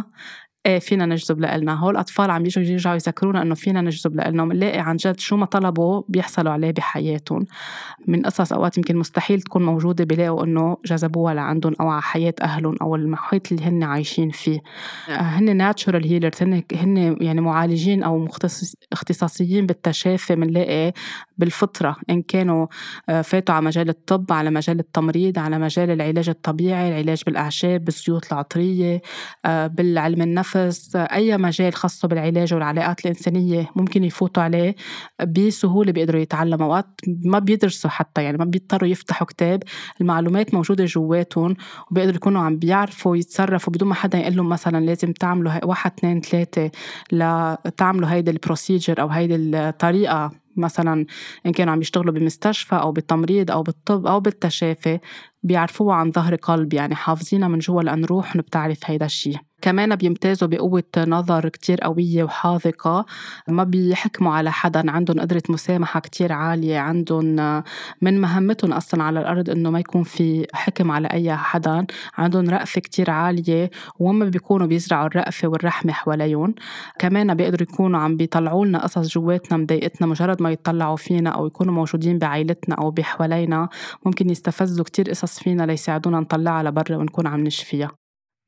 [0.00, 1.74] لإلنا إيه فينا نجذب لإلنا.
[1.74, 5.46] هول الأطفال عم يجوا يرجعوا يذكرونا إنه فينا نجذب لإلنا ومنلاقي عن جد شو ما
[5.46, 7.46] طلبوا بيحصلوا عليه بحياتهم.
[8.06, 12.76] من قصص أوقات يمكن مستحيل تكون موجودة بيلاقوا إنه جذبوها لعندهم أو على حياة أهلهم
[12.82, 14.60] أو المحيط اللي هن عايشين فيه.
[15.08, 20.92] هن ناتشورال هيلرز هن هن يعني معالجين أو مختص اختصاصيين بالتشافي بنلاقي
[21.38, 21.96] بالفطرة.
[22.10, 22.66] إن كانوا
[23.08, 28.32] آه، فاتوا على مجال الطب على مجال التمريض على مجال العلاج الطبيعي العلاج بالأعشاب بالزيوت
[28.32, 29.02] العطرية
[29.44, 30.49] آه، بالعلم النفس
[30.96, 34.74] أي مجال خاصه بالعلاج والعلاقات الإنسانية ممكن يفوتوا عليه
[35.26, 36.66] بسهولة بيقدروا يتعلموا.
[36.66, 39.62] وقت ما بيدرسوا حتى يعني ما بيضطروا يفتحوا كتاب
[40.00, 41.56] المعلومات موجودة جواتهم
[41.90, 46.20] وبيقدروا يكونوا عم بيعرفوا يتصرفوا بدون ما حدا يقول لهم مثلا لازم تعملوا واحد اثنين
[46.20, 46.70] ثلاثة
[47.12, 51.06] لتعملوا هيدي البروسيجر أو هيدي الطريقة مثلا
[51.46, 54.98] إن كانوا عم يشتغلوا بمستشفى أو بالتمريض أو بالطب أو بالتشافي.
[55.42, 60.48] بيعرفوها عن ظهر قلب يعني حافظينها من جوا لأن روحهم بتعرف هيدا الشيء كمان بيمتازوا
[60.48, 63.06] بقوة نظر كتير قوية وحاذقة.
[63.48, 67.62] ما بيحكموا على حدا عندهم قدرة مسامحة كتير عالية عندهم
[68.02, 71.86] من مهمتهم أصلا على الأرض إنه ما يكون في حكم على أي حدا.
[72.18, 76.54] عندهم رأفة كتير عالية وهم بيكونوا بيزرعوا الرأفة والرحمة حواليهم.
[76.98, 81.74] كمان بيقدروا يكونوا عم بيطلعوا لنا قصص جواتنا مضايقتنا مجرد ما يطلعوا فينا أو يكونوا
[81.74, 83.68] موجودين بعائلتنا أو بحوالينا.
[84.06, 87.99] ممكن يستفزوا كتير قصص فينا ليساعدونا نطلعها لبرا ونكون عم نشفيها.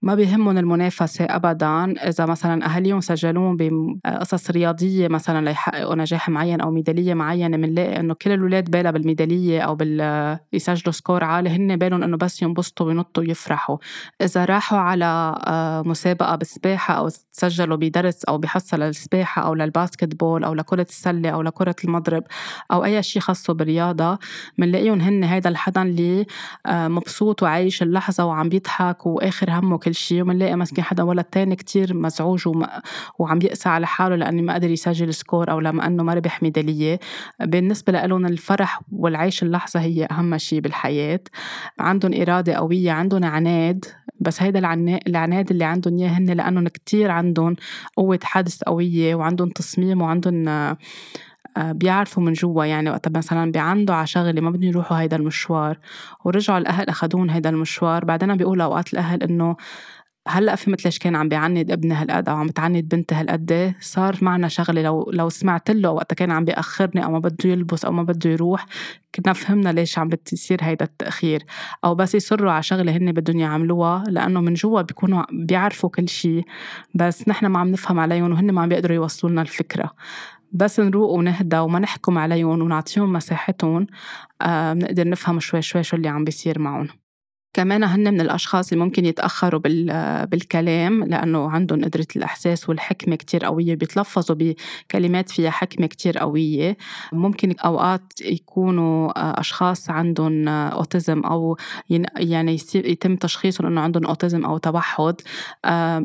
[0.02, 1.84] ما بيهمهم المنافسة أبدا.
[2.08, 8.14] إذا مثلا أهاليهم سجلوهم بقصص رياضية مثلا ليحققوا نجاح معين أو ميدالية معينة بنلاقي إنه
[8.14, 11.50] كل الأولاد بالها بالميدالية أو بال يسجلوا score عالي.
[11.50, 13.76] هن بالهم إنه بس ينبسطوا وينطوا ويفرحوا
[14.22, 20.44] إذا راحوا على آه، مسابقة بالسباحة أو سجلوا بدرس أو بحصة للسباحة أو لل basketball
[20.44, 22.24] أو لكرة السلة أو لكرة المضرب
[22.72, 24.18] أو أي شيء خاصه بالرياضة
[24.58, 26.26] بنلاقيهم هن هيدا الحدا اللي
[26.66, 31.56] آه، مبسوط وعايش اللحظة وعم بيضحك وآخر همه كل شيء ومنلاقي مسكين حدا ولد تاني
[31.56, 32.82] كتير مزعوج وما
[33.18, 37.00] وعم يقسى على حاله لأنه ما قدر يسجل سكور أو لأنه ما ربح ميدالية.
[37.40, 41.20] بالنسبة لهم الفرح والعيش اللحظة هي أهم شيء بالحياة.
[41.78, 43.84] عندهم إرادة قوية عندهم عناد
[44.20, 44.58] بس هيدا
[45.06, 47.56] العناد اللي عندهم إياه هن لأنهم كتير عندهم
[47.96, 50.76] قوة حدس قوية وعندهم تصميم وعندهم
[51.58, 52.64] بيعرفوا من جوا.
[52.64, 55.78] يعني وقت مثلا بيعندوا على شغلة ما بدهم يروحوا هيدا المشوار
[56.24, 58.04] ورجعوا الأهل اخذون هيدا المشوار.
[58.04, 59.56] بعدين بيقولوا اوقات الأهل إنه
[60.28, 64.48] هلأ فهمت ليش كان عم بيعند ابني هالقد أو عم تعند بنتي هالقد صار معنا
[64.48, 64.82] شغلة.
[64.82, 68.30] لو لو سمعت له وقت كان عم بيأخرني أو ما بده يلبس أو ما بده
[68.30, 68.66] يروح
[69.14, 71.44] كنا فهمنا ليش عم بتصير هيدا التأخير.
[71.84, 76.44] أو بس يصروا على شغلة هن بدهم يعملوها لأنه من جوا بيكونوا بيعرفوا كل شيء
[76.94, 79.90] بس نحن ما عم نفهم عليهم وهن ما عم بيقدروا يوصلوا لنا الفكرة.
[80.52, 83.86] بس نروق ونهدى وما نحكم عليهم ونعطيهم مساحتهم
[84.42, 87.01] آه بنقدر نفهم شوي شوي شو اللي عم بيصير معهم.
[87.54, 89.60] كمان هن من الأشخاص اللي ممكن يتأخروا
[90.24, 96.76] بالكلام لأنه عندهم قدرة الإحساس والحكمة كتير قوية بيتلفظوا بكلمات فيها حكمة كتير قوية.
[97.12, 101.56] ممكن أوقات يكونوا أشخاص عندهم أوتيزم أو
[102.16, 105.14] يعني يتم تشخيصهم أنه عندهم أوتيزم أو توحد.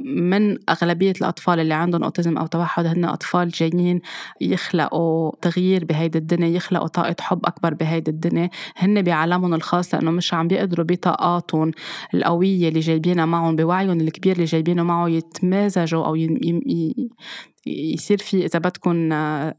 [0.06, 4.02] من أغلبية الأطفال اللي عندهم أوتيزم أو توحد هن أطفال جايين
[4.42, 8.50] يخلقوا تغيير بهيدي الدنيا يخلقوا طاقة حب أكبر بهيدي الدنيا.
[8.78, 11.72] هن بعالمهم الخاص لأنه مش عم بيقدروا بطاقات طاقاتهم
[12.14, 16.16] القوية اللي جايبينها معهم بوعيهم الكبير اللي جايبينه معه يتمازجوا أو
[17.94, 19.56] يصير في إذا بدكم آه،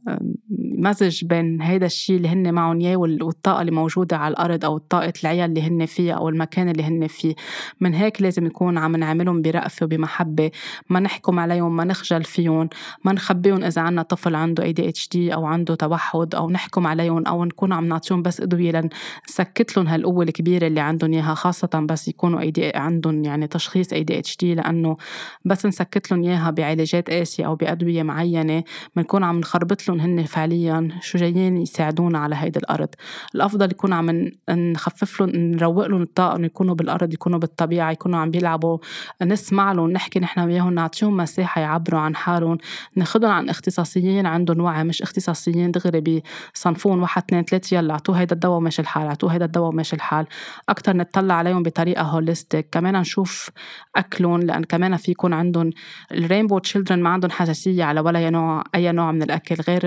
[0.79, 5.13] مزج بين هيدا الشيء اللي هن معهم إياه والطاقة اللي موجودة على الأرض أو طاقة
[5.23, 7.35] العيال اللي هن فيها أو المكان اللي هن فيه.
[7.81, 10.51] من هيك لازم يكون عم نعملهم برأفة وبمحبة
[10.91, 12.69] ما نحكم عليهم ما نخجل فيهم
[13.05, 17.73] ما نخبيهم إذا عنا طفل عنده ADHD أو عنده توحد أو نحكم عليهم أو نكون
[17.73, 23.25] عم نعطيهم بس أدوية لنسكت لهم هالقوة الكبيرة اللي عندهم إياها خاصة بس يكونوا عندهم
[23.25, 24.97] يعني تشخيص ADHD لأنه
[25.45, 27.55] بس نسكت لهم إياها بعلاجات قاسية أو
[27.99, 28.65] بأدوية معينة
[28.97, 32.89] بنكون عم نخربط لهم هن فعليا شو جايين يساعدونا على هيدي الأرض؟
[33.35, 38.31] الأفضل يكون عم نخفف لهم نروق لهم الطاقة إنه يكونوا بالأرض يكونوا بالطبيعة يكونوا عم
[38.31, 38.79] بيلعبوا
[39.23, 42.59] نسمع لهم نحكي نحن وياهم نعطيهم مساحة يعبروا عن حالهم
[42.97, 46.23] ناخذهم عن اختصاصيين عندهم وعي مش اختصاصيين دغري
[46.55, 50.27] بصنفون واحد اثنين ثلاثة يلا اعطوه هيدا الدواء وماشي الحال اعطوه هيدا الدواء وماشي الحال.
[50.69, 53.51] أكتر نطلع عليهم بطريقة هوليستيك كمان نشوف
[53.97, 55.71] أكلهم لأن كمان في يكون عندهم
[56.13, 59.87] الرينبو تشيلدرن ما عندهم حساسية على ولا نوع أي نوع من الأكل غير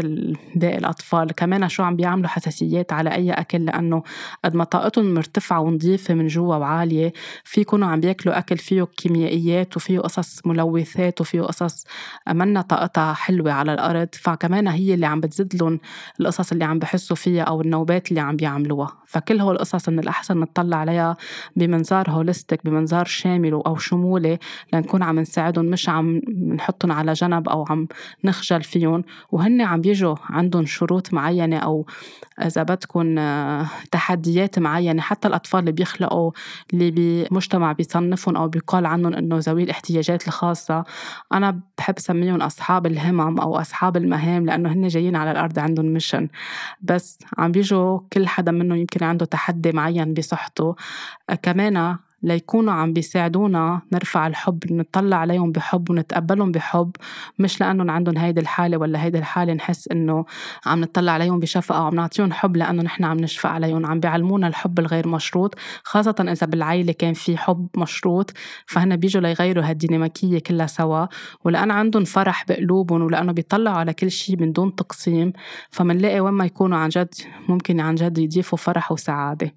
[0.56, 1.32] باقي الأطفال.
[1.32, 4.04] كمان شو عم بيعملوا حساسيات على أي أكل؟ لأنه
[4.46, 9.78] قد ما طاقتهم مرتفعة ونظيفة من جوا وعالية في يكونوا عم بياكلوا أكل فيه كيميائيات
[9.78, 11.86] وفيه قصص ملوثات وفيه قصص
[12.30, 14.08] منا طاقتها حلوة على الأرض.
[14.14, 15.80] فكمان هي اللي عم بتزيد لهم
[16.20, 18.98] القصص اللي عم بحسوا فيها أو النوبات اللي عم بيعملوها.
[19.08, 21.18] فكل هول القصص من الأحسن نطلع عليها
[21.56, 24.40] بمنظار هوليستيك بمنظار شامل أو شمولي
[24.74, 26.22] لنكون عم نساعدهم مش عم
[26.56, 27.81] نحطهم على جنب أو عم
[28.24, 31.86] نخجل فيهم وهن عم بيجوا عندهم شروط معينة أو
[32.42, 36.32] إذا بدكم آه، تحديات معينة حتى الأطفال اللي بيخلقوا
[36.74, 40.84] اللي بمجتمع بيصنفهم أو بيقال عنهم إنه ذوي الاحتياجات الخاصة.
[41.34, 46.28] أنا بحب سميهم أصحاب الهمم أو أصحاب المهام لأنه هن جايين على الأرض عندهم ميشن
[46.82, 50.76] بس عم بيجوا كل حدا منهم يمكن عنده تحدي معين بصحته
[51.30, 56.92] آه، كمان ليكونوا عم بيساعدونا نرفع الحب نطلع عليهم بحب ونتقبلهم بحب
[57.40, 60.26] مش لأنهم عندهم هيدي الحالة ولا هيدي الحالة نحس إنه
[60.66, 64.80] عم نطلع عليهم بشفقة وعم نعطيهم حب لأنه نحن عم نشفق عليهم عم بيعلمونا الحب
[64.80, 68.32] الغير مشروط خاصة إذا بالعيلة كان في حب مشروط
[68.66, 71.06] فهنا بيجوا ليغيروا هالديناميكية كلها سوا.
[71.46, 75.34] ولأن عندهم فرح بقلوبهم ولأنه بيطلعوا على كل شيء من دون تقسيم
[75.70, 77.14] فمنلاقي وين ما يكونوا عن جد
[77.50, 79.54] ممكن عن جد يضيفوا فرح وسعادة.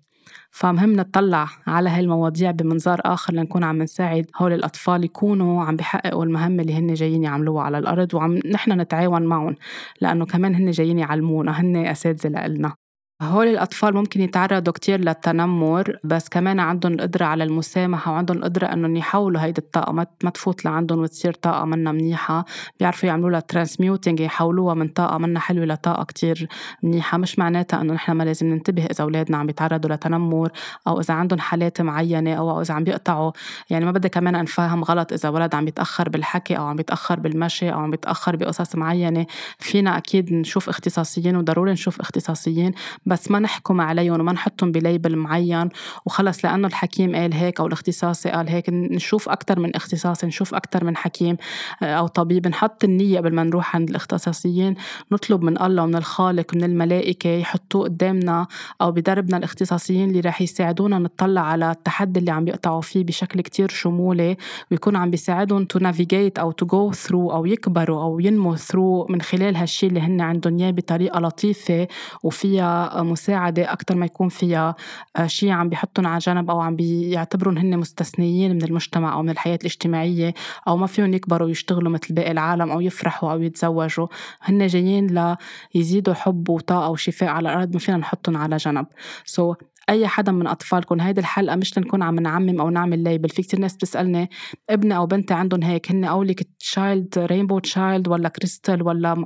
[0.55, 6.62] فمهم نطلع على هالمواضيع بمنظار آخر لنكون عم نساعد هول الأطفال يكونوا عم بيحققوا المهمة
[6.62, 9.57] اللي هن جايين يعملوها على الأرض وعم نحن نتعاون معهم
[10.00, 12.84] لأنه كمان هن جايين يعلمونا هن أساتذة لإلنا.
[13.25, 18.97] هول الأطفال ممكن يتعرضوا كتير للتنمر بس كمان عندهم القدرة على المسامحة وعندهم القدرة إنهم
[18.97, 19.93] يحولوا هيدي الطاقة.
[19.93, 22.45] ما تفوت لعندهم وتصير طاقة منا منيحة.
[22.81, 26.49] بيعرفوا يعملوا لها ترانسميوتنج يحولوها من طاقة منا حلوة لطاقة كتير
[26.83, 27.18] منيحة.
[27.18, 30.51] مش معناتها إنه نحن ما لازم ننتبه إذا أولادنا عم يتعرضوا لتنمر
[30.87, 33.33] أو إذا عندهم حالات معينة أو إذا عم بيقطعوا.
[33.70, 37.72] يعني ما بدي كمان نفهم غلط إذا ولد عم يتأخر بالحكي أو عم يتأخر بالمشي
[37.72, 39.27] أو عم يتأخر بقصص معينة.
[39.59, 42.72] فينا أكيد نشوف اختصاصيين وضروري نشوف اختصاصيين
[43.15, 45.69] بس ما نحكم عليهم وما نحطهم بليبل معين.
[46.07, 50.85] وخلص لأنه الحكيم قال هيك أو الاختصاصي قال هيك نشوف أكثر من اختصاصي نشوف أكثر
[50.85, 51.37] من حكيم
[51.83, 52.49] آه، أو طبيب.
[52.49, 54.75] نحط النية قبل ما نروح عند الاختصاصيين.
[55.12, 58.47] نطلب من الله ومن الخالق من الملائكة يحطوه قدامنا
[58.81, 63.69] أو بدربنا الاختصاصيين اللي رح يساعدونا نطلع على التحدي اللي عم يقطعوا فيه بشكل كتير
[63.69, 64.37] شمولي.
[64.71, 69.23] ويكون عم بيساعدهم to navigate أو to go through أو يكبروا أو ينمو through من
[69.23, 71.89] خلال هالشي اللي هن عندهم إياه بطريقة لطيفة.
[72.23, 74.74] وفيها مساعدة أكتر ما يكون فيها
[75.16, 79.30] آه، شيء عم بيحطهم على جنب أو عم بيعتبرون هن مستثنيين من المجتمع أو من
[79.30, 80.34] الحياة الاجتماعية
[80.68, 84.07] أو ما فيهم يكبروا ويشتغلوا مثل باقي العالم أو يفرحوا أو يتزوجوا.
[84.42, 85.36] هن جايين
[85.74, 88.86] ليزيدوا حب وطاقة وشفاء على الأرض ما فينا نحطهم على جنب.
[89.24, 89.57] so so,
[89.89, 93.61] أي حدا من اطفالكم هيدي الحلقة مش لنكون عم نعمم أو نعمل label في كتير
[93.61, 94.30] ناس بتسألني
[94.70, 99.24] ابني أو بنتي عندهم هيك هن old child rainbow child ولا كريستال ولا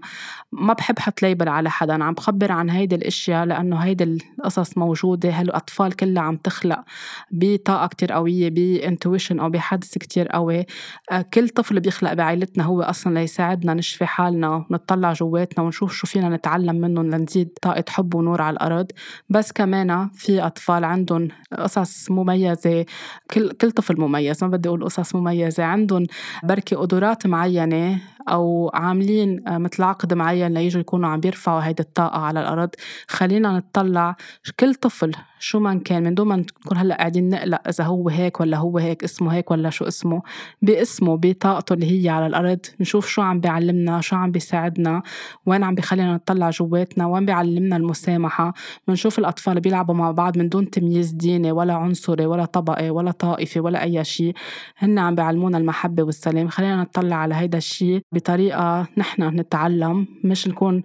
[0.53, 1.95] ما بحب حط label على حدا.
[1.95, 5.31] أنا عم بخبر عن هيدي الأشياء لأنه هيدي القصص موجودة.
[5.31, 6.85] هالاطفال كلها عم تخلق
[7.31, 10.67] بطاقة كتير قوية ب intuition أو بحدس كتير قوي.
[11.11, 16.29] آه، كل طفل بيخلق بعائلتنا هو أصلا ليساعدنا نشفي حالنا ونطلع جواتنا ونشوف شو فينا
[16.29, 18.87] نتعلم منهم لنزيد طاقة حب ونور على الأرض.
[19.29, 21.29] بس كمان في أطفال عندهم
[21.59, 22.85] قصص مميزة
[23.31, 26.07] كل كل طفل مميز ما بدي أقول قصص مميزة عندهم
[26.45, 28.01] بركي قدرات معينة
[28.33, 32.71] أو عاملين مثل عقد معين ليجوا يكونوا عم بيرفعوا هيدي الطاقة على الأرض.
[33.09, 34.17] خلينا نطلع
[34.61, 38.41] كل طفل شو ما كان من دون ما نكون هلأ قاعدين نقلق إذا هو هيك
[38.41, 40.23] ولا هو هيك اسمه هيك ولا شو اسمه.
[40.63, 45.03] باسمه بطاقته اللي هي على الأرض نشوف شو عم بيعلمنا شو عم بيساعدنا
[45.47, 48.55] وين عم بيخلينا نطلع جواتنا وين بيعلمنا المسامحة.
[48.89, 53.61] بنشوف الأطفال بيلعبوا مع بعض من دون تمييز ديني ولا عنصري ولا طبقي ولا طائفي
[53.61, 54.35] ولا أي شيء.
[54.79, 56.49] هن عم بيعلمونا المحبة والسلام.
[56.49, 60.83] خلينا نطلع على هيدا الشيء بطريقة نحن نتعلم مش نكون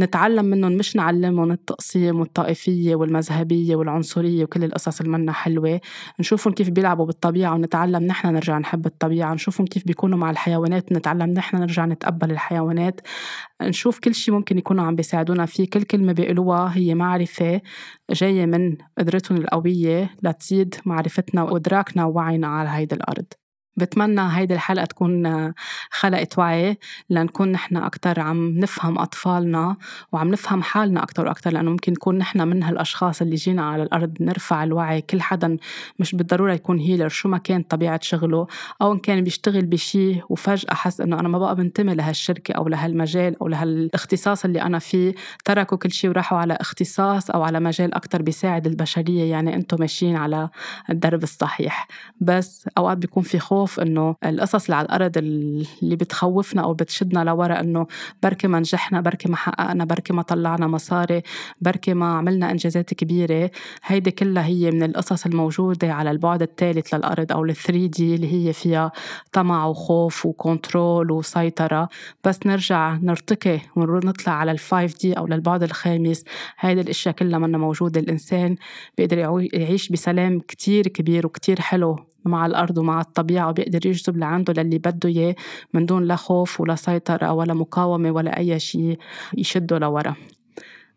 [0.00, 5.80] نتعلم منهم مش نعلمهم التقسيم والطائفية والمذهبية والعنصرية وكل القصص اللي منا حلوة.
[6.20, 9.34] نشوفهم كيف بيلعبوا بالطبيعة ونتعلم نحن نرجع نحب الطبيعة.
[9.34, 13.00] نشوفهم كيف بيكونوا مع الحيوانات ونتعلم نحن نرجع نتقبل الحيوانات.
[13.62, 15.70] نشوف كل شيء ممكن يكونوا عم بيساعدونا فيه.
[15.70, 17.60] كل كلمة بيقولوها هي معرفة
[18.10, 23.39] جاية من قدرتهم القوية لتزيد معرفتنا وإدراكنا ووعينا على هيدي الأرض.
[23.80, 25.52] بتمنى هيدي الحلقة تكون
[25.90, 26.78] خلقت وعي
[27.10, 29.76] لنكون نحن أكتر عم نفهم أطفالنا
[30.12, 34.16] وعم نفهم حالنا أكتر وأكتر لأنه ممكن نكون نحن من هالأشخاص اللي جينا على الأرض
[34.20, 35.00] نرفع الوعي.
[35.00, 35.56] كل حدا
[35.98, 38.46] مش بالضرورة يكون هيلر شو ما كان طبيعة شغله
[38.82, 43.40] أو إن كان بيشتغل بشي وفجأة حس إنه أنا ما بقى بنتمي لهالشركة أو لهالمجال
[43.42, 45.14] أو لهالاختصاص اللي أنا فيه.
[45.44, 50.16] تركوا كل شي وراحوا على اختصاص أو على مجال أكتر بيساعد البشرية يعني أنتم ماشيين
[50.16, 50.48] على
[50.90, 51.88] الدرب الصحيح.
[52.20, 57.24] بس أوقات بيكون في خوف بشوف إنه القصص اللي على الأرض اللي بتخوفنا أو بتشدنا
[57.24, 57.86] لورا إنه
[58.22, 61.22] بركي ما نجحنا بركي ما حققنا بركي ما طلعنا مصاري
[61.60, 63.50] بركي ما عملنا إنجازات كبيرة
[63.84, 68.52] هيدي كلها هي من القصص الموجودة على البعد الثالث للأرض أو ال 3D اللي هي
[68.52, 68.92] فيها
[69.32, 71.88] طمع وخوف و control وسيطرة.
[72.24, 76.24] بس نرجع نرتقي ونطلع على ال 5D أو للبعد الخامس.
[76.58, 78.56] هيدي الأشياء كلها منا موجودة الإنسان
[78.98, 79.18] بيقدر
[79.52, 82.10] يعيش بسلام كتير كبير وكتير حلو.
[82.24, 85.34] مع الأرض ومع الطبيعة وبيقدر يجذب لعنده للي بده إياه
[85.74, 88.98] من دون لا خوف ولا سيطرة ولا مقاومة ولا أي شيء
[89.38, 90.14] يشده لورا.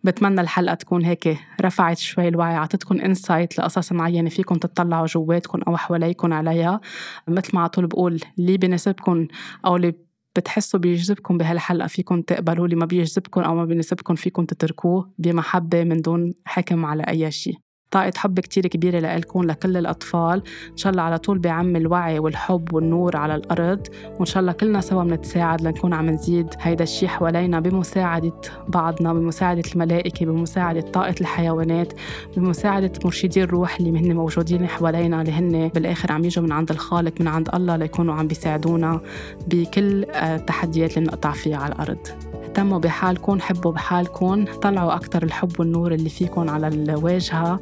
[0.04, 5.78] بتمنى الحلقة تكون هيك رفعت شوي الوعي عطتكم انسايت لقصص معينة فيكم تطلعوا جواتكم أو
[5.78, 6.82] حواليكم عليها.
[7.28, 9.28] مثل ما على طول بقول اللي بناسبكم
[9.66, 9.94] أو اللي
[10.36, 16.02] بتحسوا بيجذبكم بهالحلقة فيكم تقبلوا اللي ما بيجذبكم أو ما بيناسبكم فيكم تتركوه بمحبة من
[16.02, 17.63] دون حكم على أي شيء.
[17.94, 20.44] طاقة حب كتير كبيرة لإلكم لكل الأطفال.
[20.72, 23.88] إن شاء الله على طول بعم الوعي والحب والنور على الأرض.
[24.18, 28.34] وإن شاء الله كلنا سوا بنتساعد لنكون عم نزيد هيدا الشيء حوالينا بمساعدة
[28.68, 31.94] بعضنا بمساعدة الملائكة بمساعدة طاقة الحيوانات
[32.38, 37.14] بمساعدة مرشدي الروح اللي هن موجودين حوالينا اللي هن بالآخر عم يجوا من عند الخالق
[37.22, 39.02] من عند الله ليكونوا عم بيساعدونا
[39.48, 42.33] بكل التحديات اللي بنقطع فيها على الأرض.
[42.54, 47.60] اهتموا بحالكم حبوا بحالكم طلعوا أكتر الحب والنور اللي فيكم على الواجهة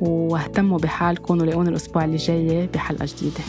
[0.00, 3.40] واهتموا بحالكم ولاقوني الأسبوع اللي جاي بحلقة جديدة.